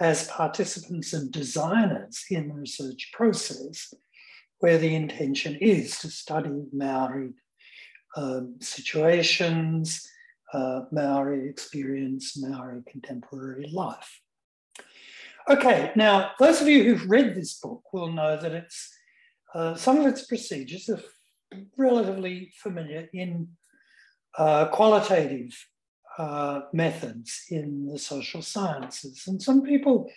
as 0.00 0.28
participants 0.28 1.12
and 1.12 1.32
designers 1.32 2.24
in 2.30 2.48
the 2.48 2.54
research 2.54 3.10
process, 3.12 3.92
where 4.58 4.78
the 4.78 4.94
intention 4.94 5.56
is 5.56 5.98
to 5.98 6.10
study 6.10 6.64
Maori 6.72 7.30
um, 8.16 8.56
situations, 8.60 10.06
uh, 10.52 10.82
Maori 10.92 11.48
experience, 11.48 12.36
Maori 12.36 12.82
contemporary 12.90 13.70
life. 13.72 14.20
Okay, 15.48 15.90
now 15.96 16.32
those 16.38 16.60
of 16.60 16.68
you 16.68 16.84
who've 16.84 17.10
read 17.10 17.34
this 17.34 17.54
book 17.58 17.82
will 17.92 18.12
know 18.12 18.36
that 18.36 18.52
it's 18.52 18.92
uh, 19.54 19.74
some 19.74 19.98
of 19.98 20.06
its 20.06 20.26
procedures 20.26 20.88
are 20.88 21.00
relatively 21.76 22.52
familiar 22.56 23.08
in 23.12 23.48
uh, 24.38 24.66
qualitative 24.66 25.56
uh, 26.18 26.62
methods 26.72 27.44
in 27.50 27.86
the 27.86 27.98
social 27.98 28.42
sciences. 28.42 29.24
And 29.26 29.40
some 29.40 29.62
people 29.62 30.10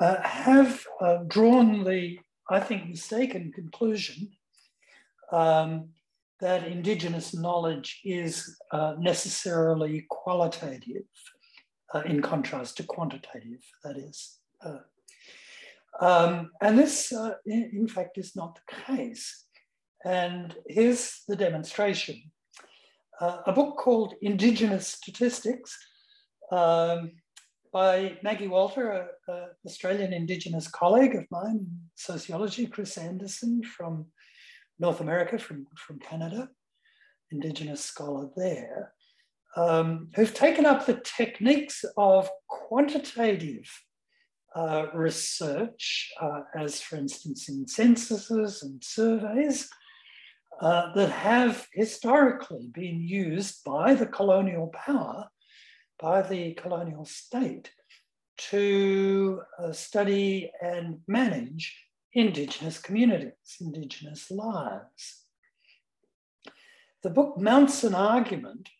uh, 0.00 0.20
have 0.22 0.84
uh, 1.00 1.18
drawn 1.26 1.84
the, 1.84 2.18
I 2.50 2.60
think, 2.60 2.88
mistaken 2.88 3.52
conclusion 3.52 4.30
um, 5.32 5.88
that 6.40 6.66
Indigenous 6.66 7.34
knowledge 7.34 8.00
is 8.04 8.58
uh, 8.72 8.94
necessarily 8.98 10.04
qualitative, 10.10 11.06
uh, 11.94 12.00
in 12.00 12.20
contrast 12.20 12.76
to 12.76 12.82
quantitative, 12.82 13.64
that 13.84 13.96
is. 13.96 14.38
Um, 15.98 16.50
and 16.60 16.78
this, 16.78 17.10
in, 17.46 17.70
in 17.72 17.88
fact, 17.88 18.18
is 18.18 18.36
not 18.36 18.56
the 18.56 18.96
case. 18.96 19.45
And 20.06 20.54
here's 20.68 21.22
the 21.26 21.34
demonstration. 21.34 22.30
Uh, 23.20 23.38
a 23.44 23.52
book 23.52 23.76
called 23.76 24.14
Indigenous 24.22 24.86
Statistics 24.86 25.76
um, 26.52 27.10
by 27.72 28.16
Maggie 28.22 28.46
Walter, 28.46 29.08
an 29.26 29.48
Australian 29.66 30.12
Indigenous 30.12 30.68
colleague 30.68 31.16
of 31.16 31.24
mine 31.32 31.56
in 31.56 31.80
sociology, 31.96 32.68
Chris 32.68 32.96
Andersen 32.96 33.64
from 33.64 34.06
North 34.78 35.00
America, 35.00 35.40
from, 35.40 35.66
from 35.76 35.98
Canada, 35.98 36.50
Indigenous 37.32 37.84
scholar 37.84 38.30
there, 38.36 38.92
um, 39.56 40.10
who've 40.14 40.34
taken 40.34 40.66
up 40.66 40.86
the 40.86 41.00
techniques 41.02 41.84
of 41.96 42.30
quantitative 42.46 43.68
uh, 44.54 44.86
research, 44.94 46.12
uh, 46.22 46.42
as 46.56 46.80
for 46.80 46.94
instance 46.94 47.48
in 47.48 47.66
censuses 47.66 48.62
and 48.62 48.84
surveys, 48.84 49.68
uh, 50.60 50.92
that 50.94 51.10
have 51.10 51.66
historically 51.72 52.68
been 52.72 53.00
used 53.00 53.62
by 53.64 53.94
the 53.94 54.06
colonial 54.06 54.68
power, 54.68 55.28
by 56.00 56.22
the 56.22 56.54
colonial 56.54 57.04
state, 57.04 57.70
to 58.38 59.42
uh, 59.58 59.72
study 59.72 60.50
and 60.62 60.98
manage 61.06 61.76
Indigenous 62.12 62.78
communities, 62.78 63.56
Indigenous 63.60 64.30
lives. 64.30 65.24
The 67.02 67.10
book 67.10 67.38
mounts 67.38 67.84
an 67.84 67.94
argument 67.94 68.70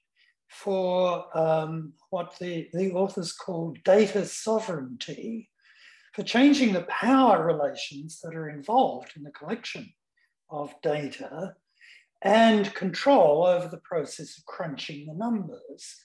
for 0.48 1.26
um, 1.36 1.92
what 2.08 2.38
the, 2.38 2.68
the 2.72 2.92
authors 2.92 3.32
call 3.32 3.76
data 3.84 4.24
sovereignty, 4.24 5.50
for 6.14 6.22
changing 6.22 6.72
the 6.72 6.86
power 6.88 7.44
relations 7.44 8.20
that 8.22 8.34
are 8.34 8.48
involved 8.48 9.12
in 9.16 9.22
the 9.22 9.30
collection 9.30 9.92
of 10.48 10.74
data 10.80 11.54
and 12.22 12.74
control 12.74 13.46
over 13.46 13.68
the 13.68 13.80
process 13.84 14.38
of 14.38 14.44
crunching 14.46 15.06
the 15.06 15.14
numbers 15.14 15.96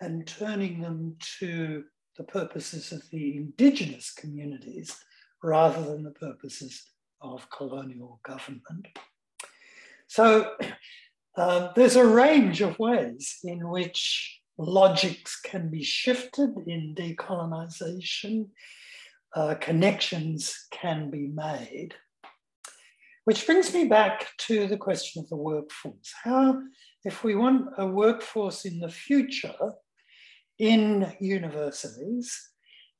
and 0.00 0.26
turning 0.26 0.80
them 0.80 1.16
to 1.38 1.84
the 2.16 2.24
purposes 2.24 2.92
of 2.92 3.02
the 3.10 3.36
indigenous 3.36 4.12
communities 4.12 4.96
rather 5.42 5.82
than 5.82 6.02
the 6.02 6.10
purposes 6.10 6.82
of 7.20 7.48
colonial 7.50 8.20
government. 8.24 8.88
So 10.06 10.54
uh, 11.36 11.72
there's 11.76 11.96
a 11.96 12.06
range 12.06 12.60
of 12.60 12.78
ways 12.78 13.38
in 13.44 13.68
which 13.68 14.40
logics 14.58 15.40
can 15.40 15.70
be 15.70 15.82
shifted 15.82 16.50
in 16.66 16.94
decolonization, 16.94 18.48
uh, 19.34 19.54
connections 19.60 20.66
can 20.70 21.10
be 21.10 21.28
made. 21.28 21.94
Which 23.30 23.46
brings 23.46 23.72
me 23.72 23.84
back 23.84 24.26
to 24.48 24.66
the 24.66 24.76
question 24.76 25.22
of 25.22 25.28
the 25.28 25.36
workforce. 25.36 26.12
How, 26.24 26.60
if 27.04 27.22
we 27.22 27.36
want 27.36 27.68
a 27.78 27.86
workforce 27.86 28.64
in 28.64 28.80
the 28.80 28.88
future 28.88 29.54
in 30.58 31.12
universities 31.20 32.36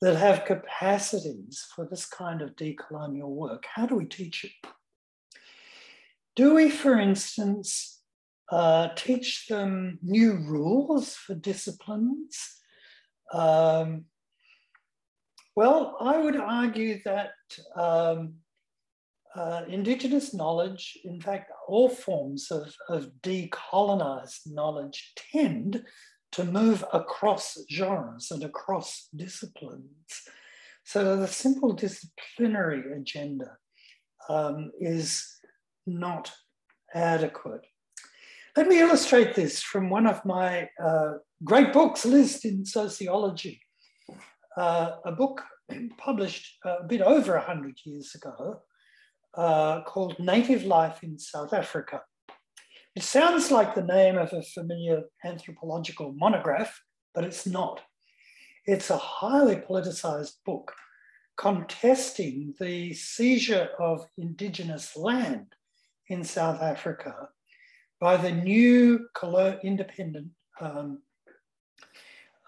that 0.00 0.14
have 0.14 0.44
capacities 0.44 1.66
for 1.74 1.84
this 1.90 2.06
kind 2.06 2.42
of 2.42 2.54
decolonial 2.54 3.30
work, 3.30 3.64
how 3.74 3.86
do 3.86 3.96
we 3.96 4.04
teach 4.04 4.44
it? 4.44 4.70
Do 6.36 6.54
we, 6.54 6.70
for 6.70 6.96
instance, 6.96 8.00
uh, 8.52 8.90
teach 8.94 9.48
them 9.48 9.98
new 10.00 10.34
rules 10.34 11.16
for 11.16 11.34
disciplines? 11.34 12.38
Um, 13.32 14.04
well, 15.56 15.96
I 16.00 16.18
would 16.18 16.36
argue 16.36 17.00
that 17.04 17.32
um, 17.74 18.34
uh, 19.36 19.62
Indigenous 19.68 20.34
knowledge, 20.34 20.98
in 21.04 21.20
fact, 21.20 21.52
all 21.68 21.88
forms 21.88 22.50
of, 22.50 22.74
of 22.88 23.10
decolonized 23.22 24.40
knowledge 24.46 25.12
tend 25.32 25.84
to 26.32 26.44
move 26.44 26.84
across 26.92 27.58
genres 27.70 28.30
and 28.30 28.42
across 28.42 29.08
disciplines. 29.14 30.22
So 30.84 31.16
the 31.16 31.28
simple 31.28 31.72
disciplinary 31.72 32.92
agenda 32.92 33.56
um, 34.28 34.72
is 34.80 35.26
not 35.86 36.32
adequate. 36.94 37.66
Let 38.56 38.66
me 38.66 38.80
illustrate 38.80 39.34
this 39.34 39.62
from 39.62 39.90
one 39.90 40.06
of 40.06 40.24
my 40.24 40.68
uh, 40.82 41.12
great 41.44 41.72
books 41.72 42.04
list 42.04 42.44
in 42.44 42.64
sociology, 42.64 43.60
uh, 44.56 44.96
a 45.04 45.12
book 45.12 45.42
published 45.98 46.58
a 46.64 46.82
bit 46.84 47.00
over 47.00 47.34
100 47.34 47.76
years 47.84 48.14
ago 48.16 48.60
uh, 49.34 49.82
called 49.82 50.18
Native 50.18 50.64
Life 50.64 51.02
in 51.02 51.18
South 51.18 51.52
Africa. 51.52 52.02
It 52.96 53.02
sounds 53.02 53.50
like 53.50 53.74
the 53.74 53.82
name 53.82 54.18
of 54.18 54.32
a 54.32 54.42
familiar 54.42 55.02
anthropological 55.24 56.12
monograph, 56.12 56.82
but 57.14 57.24
it's 57.24 57.46
not. 57.46 57.80
It's 58.66 58.90
a 58.90 58.96
highly 58.96 59.56
politicized 59.56 60.34
book 60.44 60.72
contesting 61.36 62.54
the 62.60 62.92
seizure 62.92 63.70
of 63.78 64.06
indigenous 64.18 64.96
land 64.96 65.46
in 66.08 66.24
South 66.24 66.60
Africa 66.60 67.28
by 68.00 68.16
the 68.16 68.32
new 68.32 69.06
independent 69.62 70.28
um, 70.60 71.02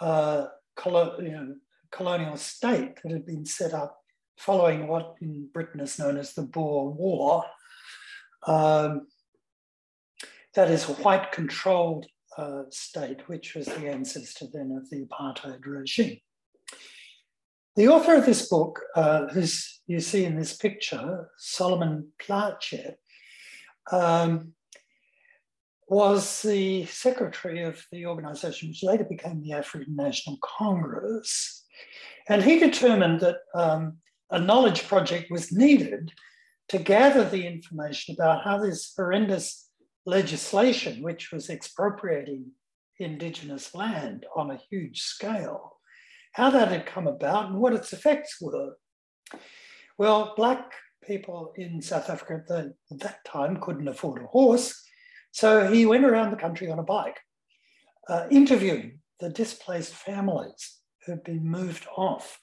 uh, 0.01 0.47
colonial 0.77 2.37
state 2.37 2.99
that 3.03 3.13
had 3.13 3.25
been 3.25 3.47
set 3.47 3.73
up 3.73 4.02
following 4.45 4.89
what 4.89 5.15
in 5.21 5.49
Britain 5.55 5.81
is 5.81 5.99
known 5.99 6.19
as 6.19 6.35
the 6.35 6.43
Boer 6.43 6.91
War. 6.91 7.45
Um, 8.47 9.07
that 10.55 10.69
is 10.69 10.89
a 10.89 10.95
white 10.95 11.31
controlled 11.31 12.07
uh, 12.37 12.65
state, 12.71 13.29
which 13.29 13.55
was 13.55 13.67
the 13.67 13.89
ancestor 13.89 14.47
then 14.53 14.77
of 14.77 14.91
the 14.91 15.07
apartheid 15.07 15.65
regime. 15.65 16.19
The 17.77 17.89
author 17.89 18.17
of 18.17 18.27
this 18.27 18.49
book, 18.49 18.81
uh, 18.97 19.29
who's 19.29 19.81
you 19.87 20.01
see 20.01 20.25
in 20.25 20.37
this 20.37 20.57
picture, 20.57 21.31
Solomon 21.39 22.09
Plaatje, 22.21 22.95
um, 23.91 24.53
was 25.89 26.43
the 26.43 26.85
secretary 26.87 27.63
of 27.63 27.85
the 27.93 28.07
organization, 28.07 28.69
which 28.69 28.83
later 28.83 29.05
became 29.05 29.43
the 29.43 29.53
African 29.53 29.95
National 29.97 30.39
Congress. 30.43 31.65
And 32.29 32.43
he 32.43 32.59
determined 32.59 33.21
that 33.21 33.39
um, 33.55 33.99
a 34.33 34.41
knowledge 34.41 34.89
project 34.89 35.31
was 35.31 35.53
needed 35.53 36.11
to 36.69 36.79
gather 36.79 37.23
the 37.23 37.47
information 37.47 38.15
about 38.15 38.43
how 38.43 38.59
this 38.59 38.93
horrendous 38.97 39.69
legislation, 40.07 41.03
which 41.03 41.31
was 41.31 41.51
expropriating 41.51 42.51
indigenous 42.99 43.75
land 43.75 44.25
on 44.35 44.51
a 44.51 44.61
huge 44.71 45.03
scale, 45.03 45.77
how 46.33 46.51
that 46.51 46.69
had 46.69 46.87
come 46.87 47.07
about 47.07 47.51
and 47.51 47.61
what 47.61 47.75
its 47.75 47.93
effects 47.93 48.39
were. 48.41 48.73
Well, 49.99 50.33
Black 50.37 50.73
people 51.05 51.53
in 51.57 51.83
South 51.83 52.09
Africa 52.09 52.35
at, 52.35 52.47
the, 52.47 52.75
at 52.91 53.01
that 53.01 53.25
time 53.27 53.61
couldn't 53.61 53.89
afford 53.89 54.23
a 54.23 54.27
horse, 54.27 54.83
so 55.31 55.71
he 55.71 55.85
went 55.85 56.05
around 56.05 56.31
the 56.31 56.37
country 56.37 56.71
on 56.71 56.79
a 56.79 56.85
bike, 56.85 57.19
uh, 58.09 58.27
interviewing 58.31 59.01
the 59.21 59.29
displaced 59.29 59.95
families 59.95 60.79
who'd 61.05 61.25
been 61.25 61.45
moved 61.45 61.87
off 61.97 62.41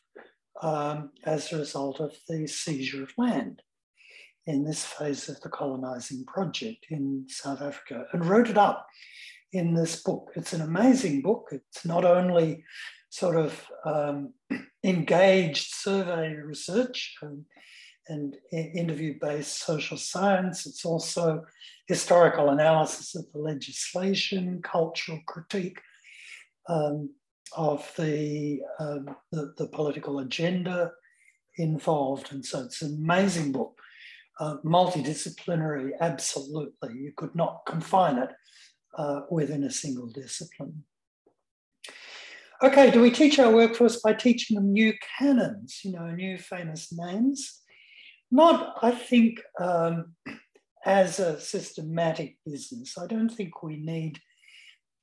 um, 0.62 1.12
as 1.26 1.51
a 1.51 1.57
result 1.57 1.99
of 1.99 2.14
the 2.28 2.47
seizure 2.47 3.03
of 3.03 3.12
land 3.18 3.62
in 4.45 4.64
this 4.64 4.84
phase 4.84 5.30
of 5.30 5.39
the 5.41 5.49
colonizing 5.49 6.26
project 6.26 6.88
in 6.89 7.26
South 7.28 7.62
Africa 7.62 8.05
and 8.14 8.26
wrote 8.26 8.49
it 8.49 8.57
up 8.57 8.88
in 9.51 9.74
this 9.74 10.01
book. 10.01 10.32
It's 10.36 10.53
an 10.53 10.62
amazing 10.62 11.22
book. 11.22 11.49
It's 11.51 11.86
not 11.86 12.05
only 12.05 12.64
sort 13.10 13.36
of 13.36 13.66
um, 13.86 14.34
engaged 14.84 15.74
survey 15.74 16.34
research 16.34 17.16
and, 17.22 17.45
and 18.07 18.38
interview 18.51 19.16
based 19.20 19.66
social 19.66 19.97
science, 19.97 20.66
it's 20.66 20.86
also 20.86 21.43
historical 21.88 22.49
analysis 22.49 23.16
of 23.16 23.26
the 23.34 23.39
legislation, 23.39 24.62
cultural 24.64 25.20
critique. 25.26 25.80
Um, 26.68 27.10
of 27.56 27.91
the, 27.97 28.62
um, 28.80 29.16
the, 29.32 29.54
the, 29.58 29.68
political 29.68 30.20
agenda 30.20 30.91
involved. 31.58 32.32
And 32.32 32.45
so 32.45 32.64
it's 32.64 32.82
an 32.82 33.00
amazing 33.04 33.52
book, 33.52 33.80
uh, 34.39 34.58
multidisciplinary, 34.64 35.91
absolutely. 36.00 36.93
You 36.95 37.12
could 37.16 37.36
not 37.36 37.62
confine 37.68 38.18
it 38.18 38.30
uh, 38.97 39.22
within 39.30 39.64
a 39.64 39.72
single 39.72 40.08
discipline. 40.08 40.84
Okay, 42.62 42.91
do 42.91 43.02
we 43.02 43.10
teach 43.10 43.39
our 43.39 43.54
workforce 43.54 44.02
by 44.02 44.14
teaching 44.14 44.56
them 44.56 44.74
new 44.74 44.93
canons, 45.18 45.80
you 45.84 45.93
know, 45.93 46.12
new 46.12 46.38
famous 46.38 46.91
names? 46.91 47.62
Not, 48.32 48.78
I 48.82 48.91
think, 48.91 49.39
um, 49.60 50.16
as 50.86 51.20
a 51.20 51.39
systematic 51.39 52.38
business. 52.45 52.97
I 52.97 53.08
don't 53.08 53.30
think 53.30 53.64
we 53.64 53.78
need 53.78 54.20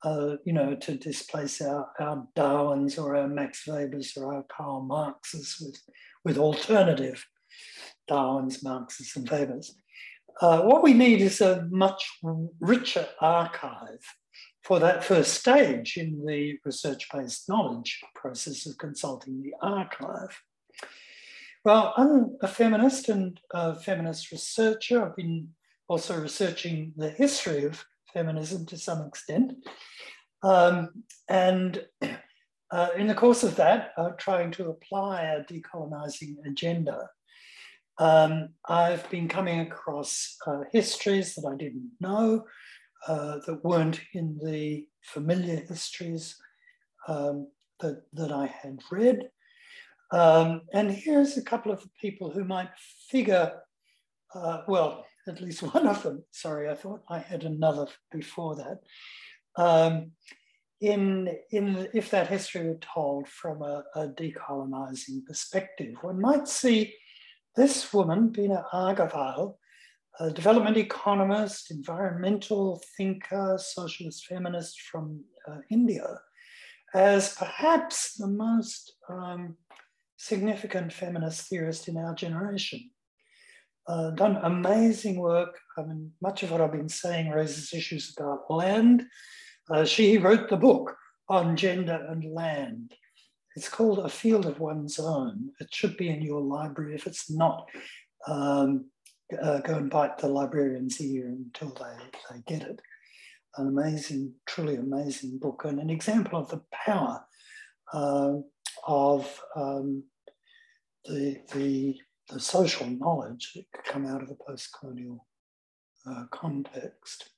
uh, 0.03 0.35
you 0.45 0.53
know, 0.53 0.75
to 0.75 0.95
displace 0.95 1.61
our, 1.61 1.89
our 1.99 2.27
Darwins 2.35 2.97
or 2.97 3.15
our 3.15 3.27
Max 3.27 3.67
Webers 3.67 4.13
or 4.15 4.35
our 4.35 4.43
Karl 4.43 4.81
Marxes 4.81 5.57
with, 5.59 5.81
with 6.23 6.37
alternative 6.37 7.25
Darwins, 8.07 8.63
Marxes, 8.63 9.13
and 9.15 9.29
Webers. 9.29 9.75
Uh, 10.39 10.61
what 10.61 10.83
we 10.83 10.93
need 10.93 11.19
is 11.21 11.41
a 11.41 11.67
much 11.71 12.03
richer 12.59 13.07
archive 13.19 14.03
for 14.63 14.79
that 14.79 15.03
first 15.03 15.33
stage 15.33 15.97
in 15.97 16.23
the 16.25 16.59
research-based 16.63 17.49
knowledge 17.49 18.01
process 18.13 18.67
of 18.67 18.77
consulting 18.77 19.41
the 19.41 19.53
archive. 19.61 20.41
Well, 21.65 21.93
I'm 21.97 22.37
a 22.41 22.47
feminist 22.47 23.09
and 23.09 23.39
a 23.51 23.75
feminist 23.75 24.31
researcher. 24.31 25.03
I've 25.03 25.15
been 25.15 25.49
also 25.87 26.19
researching 26.19 26.93
the 26.97 27.09
history 27.09 27.63
of 27.65 27.83
feminism 28.13 28.65
to 28.67 28.77
some 28.77 29.05
extent. 29.07 29.53
Um, 30.43 31.03
and 31.29 31.85
uh, 32.71 32.89
in 32.97 33.07
the 33.07 33.15
course 33.15 33.43
of 33.43 33.55
that, 33.55 33.91
uh, 33.97 34.09
trying 34.17 34.51
to 34.51 34.69
apply 34.69 35.21
a 35.23 35.43
decolonizing 35.43 36.35
agenda, 36.45 37.09
um, 37.99 38.49
I've 38.67 39.09
been 39.09 39.27
coming 39.27 39.61
across 39.61 40.37
uh, 40.45 40.61
histories 40.71 41.33
that 41.35 41.47
I 41.51 41.55
didn't 41.55 41.91
know, 41.99 42.45
uh, 43.07 43.39
that 43.45 43.63
weren't 43.63 44.01
in 44.13 44.37
the 44.43 44.87
familiar 45.01 45.57
histories 45.57 46.35
um, 47.07 47.47
that, 47.79 48.03
that 48.13 48.31
I 48.31 48.47
had 48.47 48.79
read. 48.91 49.29
Um, 50.11 50.61
and 50.73 50.91
here's 50.91 51.37
a 51.37 51.43
couple 51.43 51.71
of 51.71 51.83
people 51.99 52.29
who 52.29 52.43
might 52.43 52.69
figure, 53.09 53.53
uh, 54.33 54.61
well, 54.67 55.05
at 55.27 55.41
least 55.41 55.63
one 55.63 55.87
of 55.87 56.03
them. 56.03 56.23
Sorry, 56.31 56.69
I 56.69 56.75
thought 56.75 57.03
I 57.09 57.19
had 57.19 57.43
another 57.43 57.87
before 58.11 58.55
that. 58.55 58.79
Um, 59.61 60.11
in, 60.79 61.35
in 61.51 61.87
if 61.93 62.11
that 62.11 62.27
history 62.27 62.67
were 62.67 62.79
told 62.93 63.27
from 63.27 63.63
a, 63.63 63.83
a, 63.95 64.07
decolonizing 64.07 65.25
perspective, 65.25 65.95
one 66.01 66.21
might 66.21 66.47
see 66.47 66.93
this 67.55 67.91
woman, 67.91 68.29
Bina 68.29 68.63
Agarwal, 68.71 69.55
a 70.19 70.29
development 70.29 70.77
economist, 70.77 71.71
environmental 71.71 72.83
thinker, 72.95 73.57
socialist 73.59 74.25
feminist 74.27 74.79
from 74.81 75.23
uh, 75.47 75.57
India, 75.71 76.19
as 76.93 77.35
perhaps 77.35 78.13
the 78.13 78.27
most 78.27 78.93
um, 79.09 79.57
significant 80.17 80.93
feminist 80.93 81.49
theorist 81.49 81.87
in 81.87 81.97
our 81.97 82.13
generation 82.13 82.91
uh, 83.87 84.11
done 84.11 84.37
amazing 84.43 85.17
work. 85.17 85.57
I 85.77 85.83
mean, 85.83 86.11
much 86.21 86.43
of 86.43 86.51
what 86.51 86.61
I've 86.61 86.71
been 86.71 86.89
saying 86.89 87.29
raises 87.29 87.73
issues 87.73 88.13
about 88.17 88.51
land. 88.51 89.03
Uh, 89.69 89.85
she 89.85 90.17
wrote 90.17 90.49
the 90.49 90.57
book 90.57 90.95
on 91.29 91.55
gender 91.55 92.05
and 92.09 92.33
land. 92.33 92.93
It's 93.55 93.69
called 93.69 93.99
A 93.99 94.09
Field 94.09 94.45
of 94.45 94.59
One's 94.59 94.99
Own. 94.99 95.51
It 95.59 95.73
should 95.73 95.97
be 95.97 96.09
in 96.09 96.21
your 96.21 96.41
library. 96.41 96.95
If 96.95 97.07
it's 97.07 97.29
not, 97.29 97.67
um, 98.27 98.85
uh, 99.41 99.59
go 99.59 99.75
and 99.75 99.89
bite 99.89 100.17
the 100.17 100.27
librarian's 100.27 101.01
ear 101.01 101.27
until 101.27 101.69
they, 101.69 102.35
they 102.35 102.41
get 102.45 102.67
it. 102.67 102.81
An 103.57 103.67
amazing, 103.67 104.33
truly 104.45 104.75
amazing 104.75 105.39
book 105.39 105.63
and 105.65 105.79
an 105.79 105.89
example 105.89 106.39
of 106.39 106.49
the 106.49 106.61
power 106.71 107.25
uh, 107.93 108.33
of 108.85 109.41
um, 109.55 110.03
the, 111.05 111.41
the 111.53 111.97
the 112.29 112.39
social 112.39 112.87
knowledge 112.87 113.53
that 113.55 113.65
could 113.73 113.85
come 113.85 114.05
out 114.05 114.21
of 114.21 114.29
a 114.29 114.35
post-colonial 114.35 115.25
uh, 116.09 116.25
context. 116.31 117.29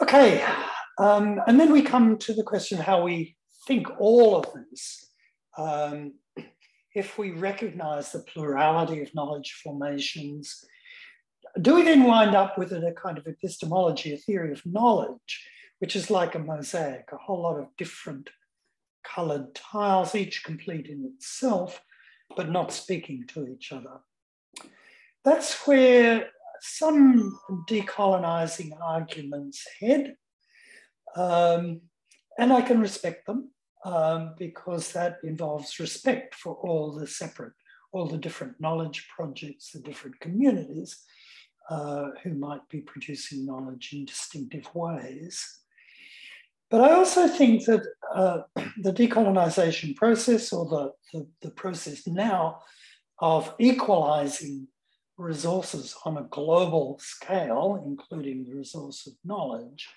Okay, 0.00 0.44
um, 0.98 1.40
and 1.46 1.58
then 1.58 1.72
we 1.72 1.82
come 1.82 2.18
to 2.18 2.32
the 2.32 2.42
question 2.42 2.78
how 2.78 3.02
we 3.02 3.36
think 3.66 3.88
all 3.98 4.36
of 4.36 4.46
this. 4.70 5.10
Um, 5.56 6.14
if 6.94 7.18
we 7.18 7.30
recognize 7.32 8.12
the 8.12 8.20
plurality 8.20 9.02
of 9.02 9.14
knowledge 9.14 9.60
formations, 9.62 10.64
do 11.60 11.74
we 11.74 11.82
then 11.82 12.04
wind 12.04 12.34
up 12.34 12.58
with 12.58 12.72
a 12.72 12.94
kind 13.00 13.18
of 13.18 13.26
epistemology, 13.26 14.12
a 14.12 14.16
theory 14.16 14.52
of 14.52 14.64
knowledge, 14.64 15.46
which 15.78 15.96
is 15.96 16.10
like 16.10 16.34
a 16.34 16.38
mosaic, 16.38 17.08
a 17.12 17.16
whole 17.16 17.42
lot 17.42 17.58
of 17.58 17.68
different 17.76 18.30
colored 19.14 19.54
tiles, 19.54 20.14
each 20.14 20.44
complete 20.44 20.86
in 20.86 21.10
itself, 21.14 21.82
but 22.36 22.50
not 22.50 22.72
speaking 22.72 23.24
to 23.28 23.46
each 23.46 23.72
other. 23.72 24.00
That's 25.24 25.66
where 25.66 26.30
some 26.60 27.38
decolonizing 27.68 28.70
arguments 28.80 29.66
head. 29.80 30.16
Um, 31.16 31.82
and 32.38 32.52
I 32.52 32.62
can 32.62 32.80
respect 32.80 33.26
them 33.26 33.50
um, 33.84 34.34
because 34.38 34.92
that 34.92 35.18
involves 35.24 35.80
respect 35.80 36.34
for 36.34 36.54
all 36.54 36.92
the 36.92 37.06
separate, 37.06 37.54
all 37.92 38.06
the 38.06 38.18
different 38.18 38.60
knowledge 38.60 39.08
projects, 39.14 39.72
the 39.72 39.80
different 39.80 40.18
communities 40.20 41.04
uh, 41.70 42.06
who 42.22 42.34
might 42.34 42.66
be 42.68 42.80
producing 42.80 43.46
knowledge 43.46 43.90
in 43.92 44.04
distinctive 44.04 44.68
ways. 44.74 45.60
But 46.70 46.82
I 46.82 46.92
also 46.92 47.26
think 47.26 47.64
that 47.64 47.82
uh, 48.14 48.40
the 48.82 48.92
decolonization 48.92 49.96
process 49.96 50.52
or 50.52 50.66
the, 50.66 50.92
the, 51.12 51.26
the, 51.42 51.50
process 51.50 52.06
now 52.06 52.60
of 53.20 53.54
equalizing 53.58 54.68
resources 55.16 55.96
on 56.04 56.18
a 56.18 56.28
global 56.30 56.98
scale, 57.02 57.82
including 57.86 58.44
the 58.44 58.54
resource 58.54 59.06
of 59.06 59.14
knowledge, 59.24 59.88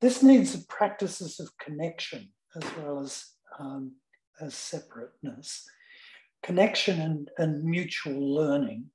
this 0.00 0.22
needs 0.22 0.56
practices 0.64 1.40
of 1.40 1.56
connection 1.58 2.28
as 2.56 2.64
well 2.76 3.00
as, 3.00 3.26
um, 3.58 3.92
as 4.40 4.54
separateness, 4.54 5.64
connection 6.42 7.00
and, 7.00 7.30
and 7.38 7.64
mutual 7.64 8.34
learning. 8.34 8.86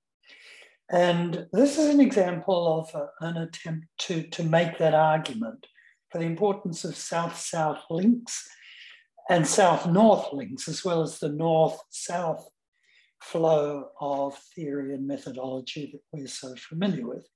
And 0.92 1.48
this 1.54 1.78
is 1.78 1.94
an 1.94 2.02
example 2.02 2.80
of 2.80 2.96
a, 2.96 3.26
an 3.26 3.38
attempt 3.38 3.88
to, 4.00 4.24
to 4.24 4.44
make 4.44 4.78
that 4.80 4.94
argument 4.94 5.66
for 6.14 6.20
the 6.20 6.26
importance 6.26 6.86
of 6.86 6.96
south-south 6.96 7.86
links 7.90 8.48
and 9.32 9.48
south-north 9.48 10.32
links, 10.32 10.68
as 10.68 10.86
well 10.86 11.02
as 11.02 11.18
the 11.18 11.30
north-south 11.30 12.48
flow 13.20 13.88
of 14.00 14.38
theory 14.56 14.94
and 14.94 15.08
methodology 15.08 15.90
that 15.92 16.02
we're 16.12 16.28
so 16.28 16.54
familiar 16.56 17.08
with. 17.08 17.28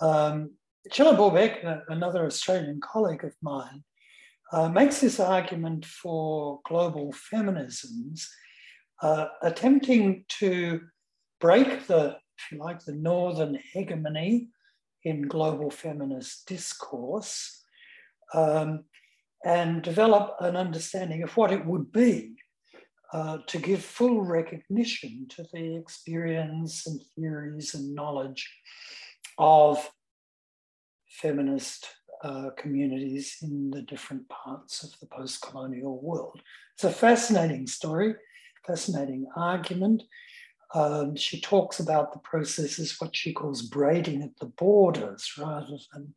Um, 0.00 0.52
Chilla 0.92 1.16
Bulbeck, 1.16 1.82
another 1.88 2.24
Australian 2.24 2.80
colleague 2.80 3.24
of 3.24 3.34
mine, 3.42 3.82
uh, 4.52 4.68
makes 4.68 5.00
this 5.00 5.18
argument 5.18 5.84
for 5.84 6.60
global 6.68 7.12
feminisms, 7.32 8.28
uh, 9.02 9.26
attempting 9.42 10.24
to 10.28 10.82
break 11.40 11.88
the, 11.88 12.16
if 12.38 12.52
you 12.52 12.58
like, 12.58 12.84
the 12.84 12.94
northern 12.94 13.58
hegemony 13.72 14.50
in 15.04 15.22
global 15.22 15.70
feminist 15.70 16.46
discourse 16.46 17.64
um, 18.32 18.84
and 19.44 19.82
develop 19.82 20.36
an 20.40 20.56
understanding 20.56 21.22
of 21.22 21.36
what 21.36 21.52
it 21.52 21.64
would 21.64 21.92
be 21.92 22.34
uh, 23.12 23.38
to 23.46 23.58
give 23.58 23.84
full 23.84 24.22
recognition 24.22 25.26
to 25.28 25.44
the 25.52 25.76
experience 25.76 26.86
and 26.86 27.00
theories 27.14 27.74
and 27.74 27.94
knowledge 27.94 28.50
of 29.38 29.90
feminist 31.08 31.88
uh, 32.24 32.50
communities 32.56 33.36
in 33.42 33.70
the 33.70 33.82
different 33.82 34.28
parts 34.28 34.82
of 34.82 34.98
the 34.98 35.06
post 35.06 35.42
colonial 35.42 36.00
world. 36.02 36.40
It's 36.74 36.84
a 36.84 36.90
fascinating 36.90 37.66
story, 37.66 38.14
fascinating 38.66 39.26
argument. 39.36 40.02
Um, 40.72 41.14
she 41.16 41.40
talks 41.40 41.80
about 41.80 42.12
the 42.12 42.18
process 42.20 42.78
as 42.78 42.98
what 43.00 43.14
she 43.14 43.32
calls 43.32 43.62
braiding 43.62 44.22
at 44.22 44.36
the 44.40 44.46
borders 44.46 45.32
rather 45.38 45.76
than, 45.92 46.14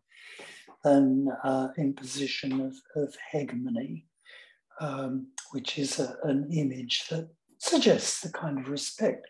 than 0.83 1.27
uh, 1.43 1.69
imposition 1.77 2.61
of, 2.61 2.75
of 2.95 3.15
hegemony, 3.31 4.05
um, 4.79 5.27
which 5.51 5.77
is 5.77 5.99
a, 5.99 6.17
an 6.23 6.49
image 6.51 7.07
that 7.09 7.29
suggests 7.59 8.21
the 8.21 8.31
kind 8.31 8.59
of 8.59 8.69
respect 8.69 9.27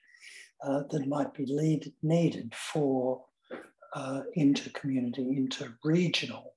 uh, 0.64 0.84
that 0.92 1.08
might 1.08 1.34
be 1.34 1.46
lead, 1.46 1.92
needed 2.02 2.54
for 2.56 3.24
uh, 3.94 4.22
inter-community, 4.36 5.24
inter-regional 5.36 6.54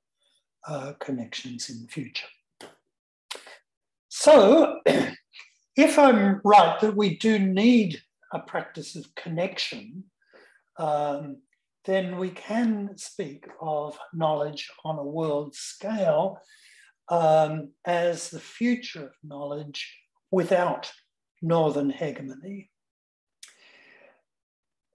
uh, 0.67 0.93
connections 1.01 1.71
in 1.71 1.83
the 1.83 1.89
future. 1.89 2.27
So, 4.09 4.81
if 5.77 5.99
I'm 5.99 6.41
right 6.45 6.79
that 6.81 6.97
we 6.97 7.17
do 7.17 7.39
need 7.39 8.03
a 8.33 8.39
practice 8.39 8.97
of 8.97 9.15
connection, 9.15 10.05
um, 10.79 11.39
then 11.85 12.19
we 12.19 12.31
can 12.31 12.97
speak 12.97 13.47
of 13.61 13.99
knowledge 14.13 14.71
on 14.85 14.99
a 14.99 15.05
world 15.05 15.55
scale 15.55 16.39
um, 17.09 17.73
as 17.85 18.31
the 18.31 18.41
future 18.41 19.07
of 19.07 19.13
knowledge 19.25 19.99
without 20.31 20.91
northern 21.43 21.91
hegemony. 21.91 22.71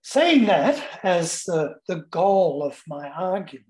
Saying 0.02 0.46
that 0.46 1.02
as 1.04 1.44
the, 1.44 1.76
the 1.88 2.06
goal 2.12 2.64
of 2.64 2.82
my 2.88 3.10
argument 3.10 3.66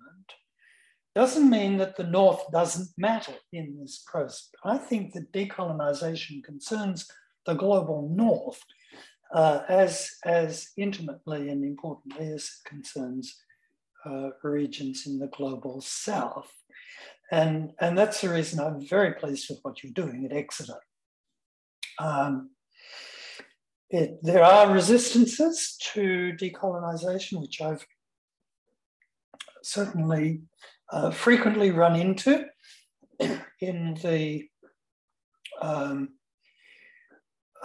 doesn't 1.15 1.49
mean 1.49 1.77
that 1.77 1.95
the 1.95 2.03
North 2.03 2.51
doesn't 2.51 2.89
matter 2.97 3.33
in 3.53 3.77
this 3.79 4.03
process. 4.05 4.49
I 4.65 4.77
think 4.77 5.13
that 5.13 5.31
decolonization 5.31 6.43
concerns 6.43 7.09
the 7.45 7.53
global 7.53 8.09
North 8.13 8.61
uh, 9.33 9.61
as, 9.67 10.11
as 10.25 10.69
intimately 10.77 11.49
and 11.49 11.63
importantly 11.63 12.27
as 12.27 12.43
it 12.43 12.69
concerns 12.69 13.41
uh, 14.05 14.29
regions 14.43 15.07
in 15.07 15.19
the 15.19 15.27
global 15.27 15.81
South. 15.81 16.51
And, 17.31 17.71
and 17.79 17.97
that's 17.97 18.21
the 18.21 18.29
reason 18.29 18.59
I'm 18.59 18.85
very 18.85 19.13
pleased 19.13 19.49
with 19.49 19.59
what 19.63 19.83
you're 19.83 19.93
doing 19.93 20.25
at 20.25 20.35
Exeter. 20.35 20.79
Um, 21.99 22.51
it, 23.89 24.19
there 24.21 24.43
are 24.43 24.71
resistances 24.71 25.77
to 25.93 26.33
decolonization, 26.39 27.41
which 27.41 27.61
I've 27.61 27.85
certainly 29.63 30.41
uh, 30.91 31.11
frequently 31.11 31.71
run 31.71 31.95
into 31.95 32.45
in 33.61 33.95
the 34.03 34.47
um, 35.61 36.14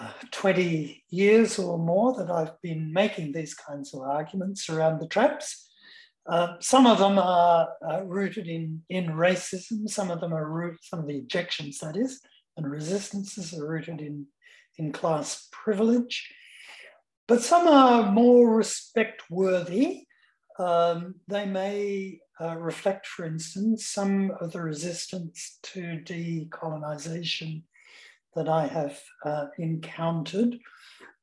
uh, 0.00 0.12
20 0.30 1.04
years 1.10 1.58
or 1.58 1.78
more 1.78 2.14
that 2.14 2.30
I've 2.30 2.60
been 2.62 2.90
making 2.90 3.32
these 3.32 3.52
kinds 3.52 3.92
of 3.92 4.00
arguments 4.00 4.70
around 4.70 4.98
the 4.98 5.06
traps. 5.06 5.70
Uh, 6.26 6.54
some 6.60 6.86
of 6.86 6.98
them 6.98 7.18
are 7.18 7.68
uh, 7.86 8.02
rooted 8.04 8.46
in, 8.46 8.82
in 8.88 9.08
racism, 9.08 9.88
some 9.88 10.10
of 10.10 10.20
them 10.20 10.32
are 10.32 10.48
rooted, 10.48 10.78
some 10.82 11.00
of 11.00 11.06
the 11.06 11.18
objections 11.18 11.78
that 11.80 11.96
is, 11.96 12.20
and 12.56 12.70
resistances 12.70 13.52
are 13.52 13.66
rooted 13.66 14.00
in, 14.00 14.26
in 14.78 14.90
class 14.90 15.48
privilege. 15.52 16.32
But 17.28 17.42
some 17.42 17.68
are 17.68 18.10
more 18.10 18.56
respect 18.56 19.22
worthy. 19.30 20.06
Um, 20.58 21.16
they 21.28 21.44
may 21.44 22.20
uh, 22.40 22.56
reflect, 22.56 23.06
for 23.06 23.26
instance, 23.26 23.86
some 23.86 24.32
of 24.40 24.52
the 24.52 24.62
resistance 24.62 25.58
to 25.64 26.00
decolonization 26.04 27.64
that 28.34 28.48
I 28.48 28.66
have 28.66 28.98
uh, 29.24 29.46
encountered 29.58 30.58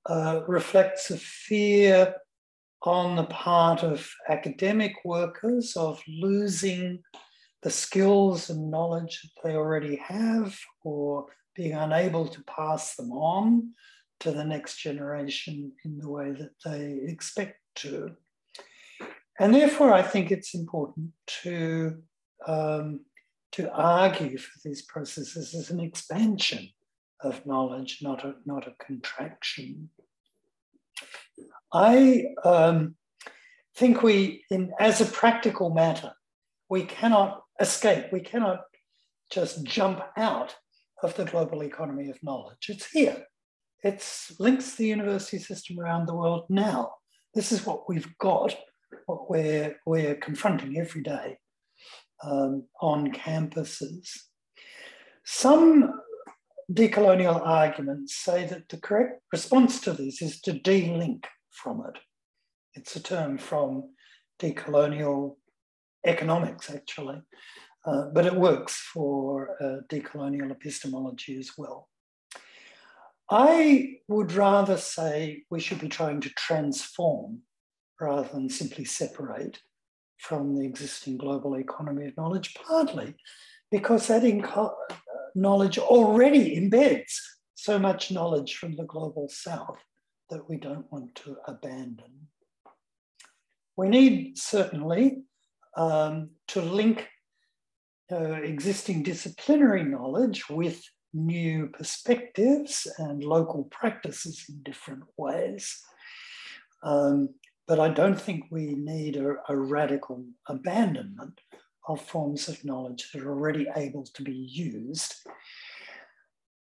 uh, 0.06 0.42
reflects 0.48 1.12
a 1.12 1.18
fear 1.18 2.16
on 2.84 3.16
the 3.16 3.26
part 3.26 3.84
of 3.84 4.10
academic 4.30 4.94
workers 5.04 5.76
of 5.76 6.02
losing 6.08 7.00
the 7.64 7.70
skills 7.70 8.50
and 8.50 8.72
knowledge 8.72 9.22
that 9.22 9.44
they 9.44 9.56
already 9.56 9.96
have 9.98 10.58
or 10.84 11.26
being 11.56 11.74
unable 11.74 12.28
to 12.28 12.44
pass 12.44 12.96
them 12.96 13.12
on 13.12 13.72
to 14.20 14.32
the 14.32 14.44
next 14.44 14.78
generation 14.78 15.72
in 15.84 15.98
the 15.98 16.10
way 16.10 16.32
that 16.32 16.52
they 16.64 17.00
expect 17.12 17.60
to. 17.76 18.12
And 19.40 19.54
therefore, 19.54 19.92
I 19.92 20.02
think 20.02 20.32
it's 20.32 20.56
important 20.56 21.12
to, 21.44 22.02
um, 22.48 23.02
to 23.54 23.72
argue 23.72 24.38
for 24.38 24.60
these 24.64 24.84
processes 24.84 25.54
as 25.54 25.70
an 25.70 25.80
expansion 25.80 26.70
of 27.22 27.46
knowledge, 27.46 28.00
not 28.02 28.24
a, 28.24 28.36
not 28.46 28.68
a 28.68 28.76
contraction. 28.84 29.90
I 31.74 32.26
um, 32.44 32.96
think 33.76 34.04
we, 34.04 34.44
in, 34.50 34.72
as 34.80 35.02
a 35.02 35.06
practical 35.06 35.70
matter, 35.70 36.14
we 36.70 36.84
cannot 36.84 37.42
escape, 37.60 38.06
we 38.12 38.22
cannot 38.22 38.62
just 39.32 39.64
jump 39.64 40.02
out 40.18 40.56
of 41.04 41.16
the 41.16 41.26
global 41.26 41.64
economy 41.64 42.10
of 42.10 42.22
knowledge. 42.24 42.68
It's 42.70 42.90
here. 42.92 43.26
It 43.84 44.04
links 44.40 44.76
the 44.76 44.88
university 44.88 45.40
system 45.40 45.80
around 45.80 46.08
the 46.08 46.16
world 46.16 46.46
now. 46.50 46.94
This 47.34 47.52
is 47.52 47.66
what 47.66 47.88
we've 47.88 48.18
got 48.18 48.56
what 49.06 49.30
we're, 49.30 49.76
we're 49.86 50.16
confronting 50.16 50.78
every 50.78 51.02
day 51.02 51.38
um, 52.24 52.66
on 52.82 53.12
campuses. 53.12 54.10
Some 55.26 55.94
decolonial 56.72 57.42
arguments 57.46 58.16
say 58.16 58.46
that 58.46 58.70
the 58.70 58.78
correct 58.78 59.22
response 59.32 59.80
to 59.82 59.94
this 59.94 60.22
is 60.22 60.42
to 60.42 60.54
de-link 60.54 61.26
from 61.52 61.84
it. 61.88 62.00
It's 62.74 62.96
a 62.96 63.02
term 63.02 63.38
from 63.38 63.90
decolonial 64.40 65.38
economics, 66.06 66.70
actually, 66.70 67.22
uh, 67.86 68.06
but 68.14 68.26
it 68.26 68.36
works 68.36 68.76
for 68.94 69.56
uh, 69.62 69.82
decolonial 69.90 70.52
epistemology 70.52 71.38
as 71.38 71.52
well. 71.58 71.90
I 73.30 73.98
would 74.08 74.32
rather 74.34 74.78
say 74.78 75.44
we 75.50 75.60
should 75.60 75.80
be 75.80 75.90
trying 75.90 76.22
to 76.22 76.30
transform 76.30 77.42
rather 78.00 78.28
than 78.30 78.50
simply 78.50 78.86
separate 78.86 79.60
from 80.18 80.56
the 80.56 80.66
existing 80.66 81.18
global 81.18 81.56
economy 81.56 82.08
of 82.08 82.18
knowledge, 82.18 82.54
partly 82.56 83.16
because 83.72 84.08
that 84.08 84.24
knowledge 85.38 85.78
already 85.78 86.58
embeds 86.60 87.20
so 87.54 87.78
much 87.78 88.12
knowledge 88.12 88.56
from 88.56 88.76
the 88.76 88.86
global 88.86 89.30
south 89.30 89.80
that 90.30 90.50
we 90.50 90.58
don't 90.58 90.92
want 90.92 91.14
to 91.16 91.38
abandon. 91.48 92.28
We 93.76 93.88
need 93.90 94.38
certainly 94.38 95.24
um, 95.76 96.32
to 96.50 96.62
link 96.62 97.08
uh, 98.12 98.42
existing 98.54 99.04
disciplinary 99.04 99.84
knowledge 99.84 100.50
with 100.50 100.82
new 101.14 101.68
perspectives 101.68 102.88
and 102.98 103.24
local 103.24 103.66
practices 103.66 104.46
in 104.50 104.64
different 104.64 105.04
ways. 105.18 105.80
Um, 106.84 107.30
but 107.68 107.80
I 107.80 107.90
don't 107.90 108.20
think 108.20 108.46
we 108.50 108.76
need 108.76 109.18
a, 109.18 109.36
a 109.50 109.56
radical 109.56 110.26
abandonment 110.48 111.40
of 111.88 112.02
forms 112.02 112.48
of 112.48 112.64
knowledge 112.66 113.12
that 113.12 113.24
are 113.24 113.32
already 113.32 113.68
able 113.76 114.04
to 114.04 114.24
be 114.24 114.34
used. 114.34 115.16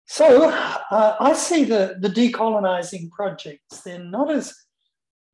So 0.05 0.49
uh, 0.49 1.15
I 1.19 1.33
see 1.33 1.63
the, 1.63 1.95
the 1.99 2.09
decolonizing 2.09 3.11
projects, 3.11 3.81
they're 3.81 4.03
not 4.03 4.31
as 4.31 4.53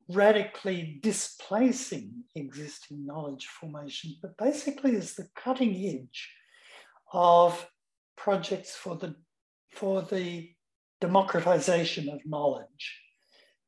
radically 0.08 1.00
displacing 1.02 2.24
existing 2.34 3.04
knowledge 3.04 3.46
formation, 3.46 4.14
but 4.22 4.36
basically 4.38 4.96
as 4.96 5.14
the 5.14 5.28
cutting 5.36 5.74
edge 5.86 6.30
of 7.12 7.68
projects 8.16 8.74
for 8.74 8.96
the, 8.96 9.16
for 9.70 10.02
the 10.02 10.50
democratization 11.00 12.08
of 12.08 12.20
knowledge 12.24 13.00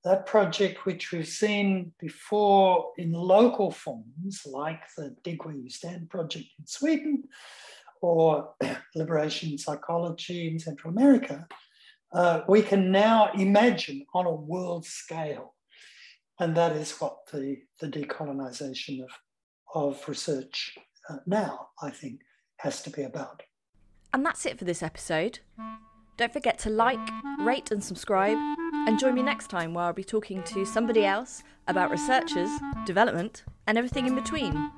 that 0.04 0.26
project, 0.26 0.86
which 0.86 1.12
we've 1.12 1.28
seen 1.28 1.92
before 2.00 2.92
in 2.96 3.12
local 3.12 3.70
forms, 3.70 4.42
like 4.46 4.80
the 4.96 5.14
Dig 5.22 5.44
Where 5.44 5.54
You 5.54 5.68
Stand 5.68 6.08
project 6.08 6.46
in 6.58 6.66
Sweden 6.66 7.24
or 8.00 8.54
liberation 8.94 9.58
psychology 9.58 10.48
in 10.48 10.58
Central 10.58 10.92
America, 10.92 11.46
uh, 12.12 12.40
we 12.48 12.62
can 12.62 12.90
now 12.90 13.30
imagine 13.32 14.04
on 14.14 14.26
a 14.26 14.34
world 14.34 14.86
scale. 14.86 15.54
And 16.38 16.56
that 16.56 16.72
is 16.72 16.92
what 16.98 17.18
the, 17.30 17.58
the 17.80 17.88
decolonization 17.88 19.02
of, 19.02 19.10
of 19.74 20.08
research 20.08 20.78
uh, 21.10 21.16
now, 21.26 21.68
I 21.82 21.90
think, 21.90 22.20
has 22.56 22.82
to 22.82 22.90
be 22.90 23.02
about. 23.02 23.42
And 24.12 24.24
that's 24.24 24.46
it 24.46 24.58
for 24.58 24.64
this 24.64 24.82
episode. 24.82 25.40
Don't 26.16 26.32
forget 26.32 26.58
to 26.60 26.70
like, 26.70 26.98
rate, 27.40 27.70
and 27.70 27.82
subscribe, 27.82 28.36
and 28.86 28.98
join 28.98 29.14
me 29.14 29.22
next 29.22 29.48
time 29.48 29.74
where 29.74 29.84
I'll 29.84 29.92
be 29.92 30.04
talking 30.04 30.42
to 30.44 30.64
somebody 30.64 31.04
else 31.04 31.42
about 31.66 31.90
researchers, 31.90 32.50
development, 32.84 33.44
and 33.66 33.78
everything 33.78 34.06
in 34.06 34.14
between. 34.14 34.70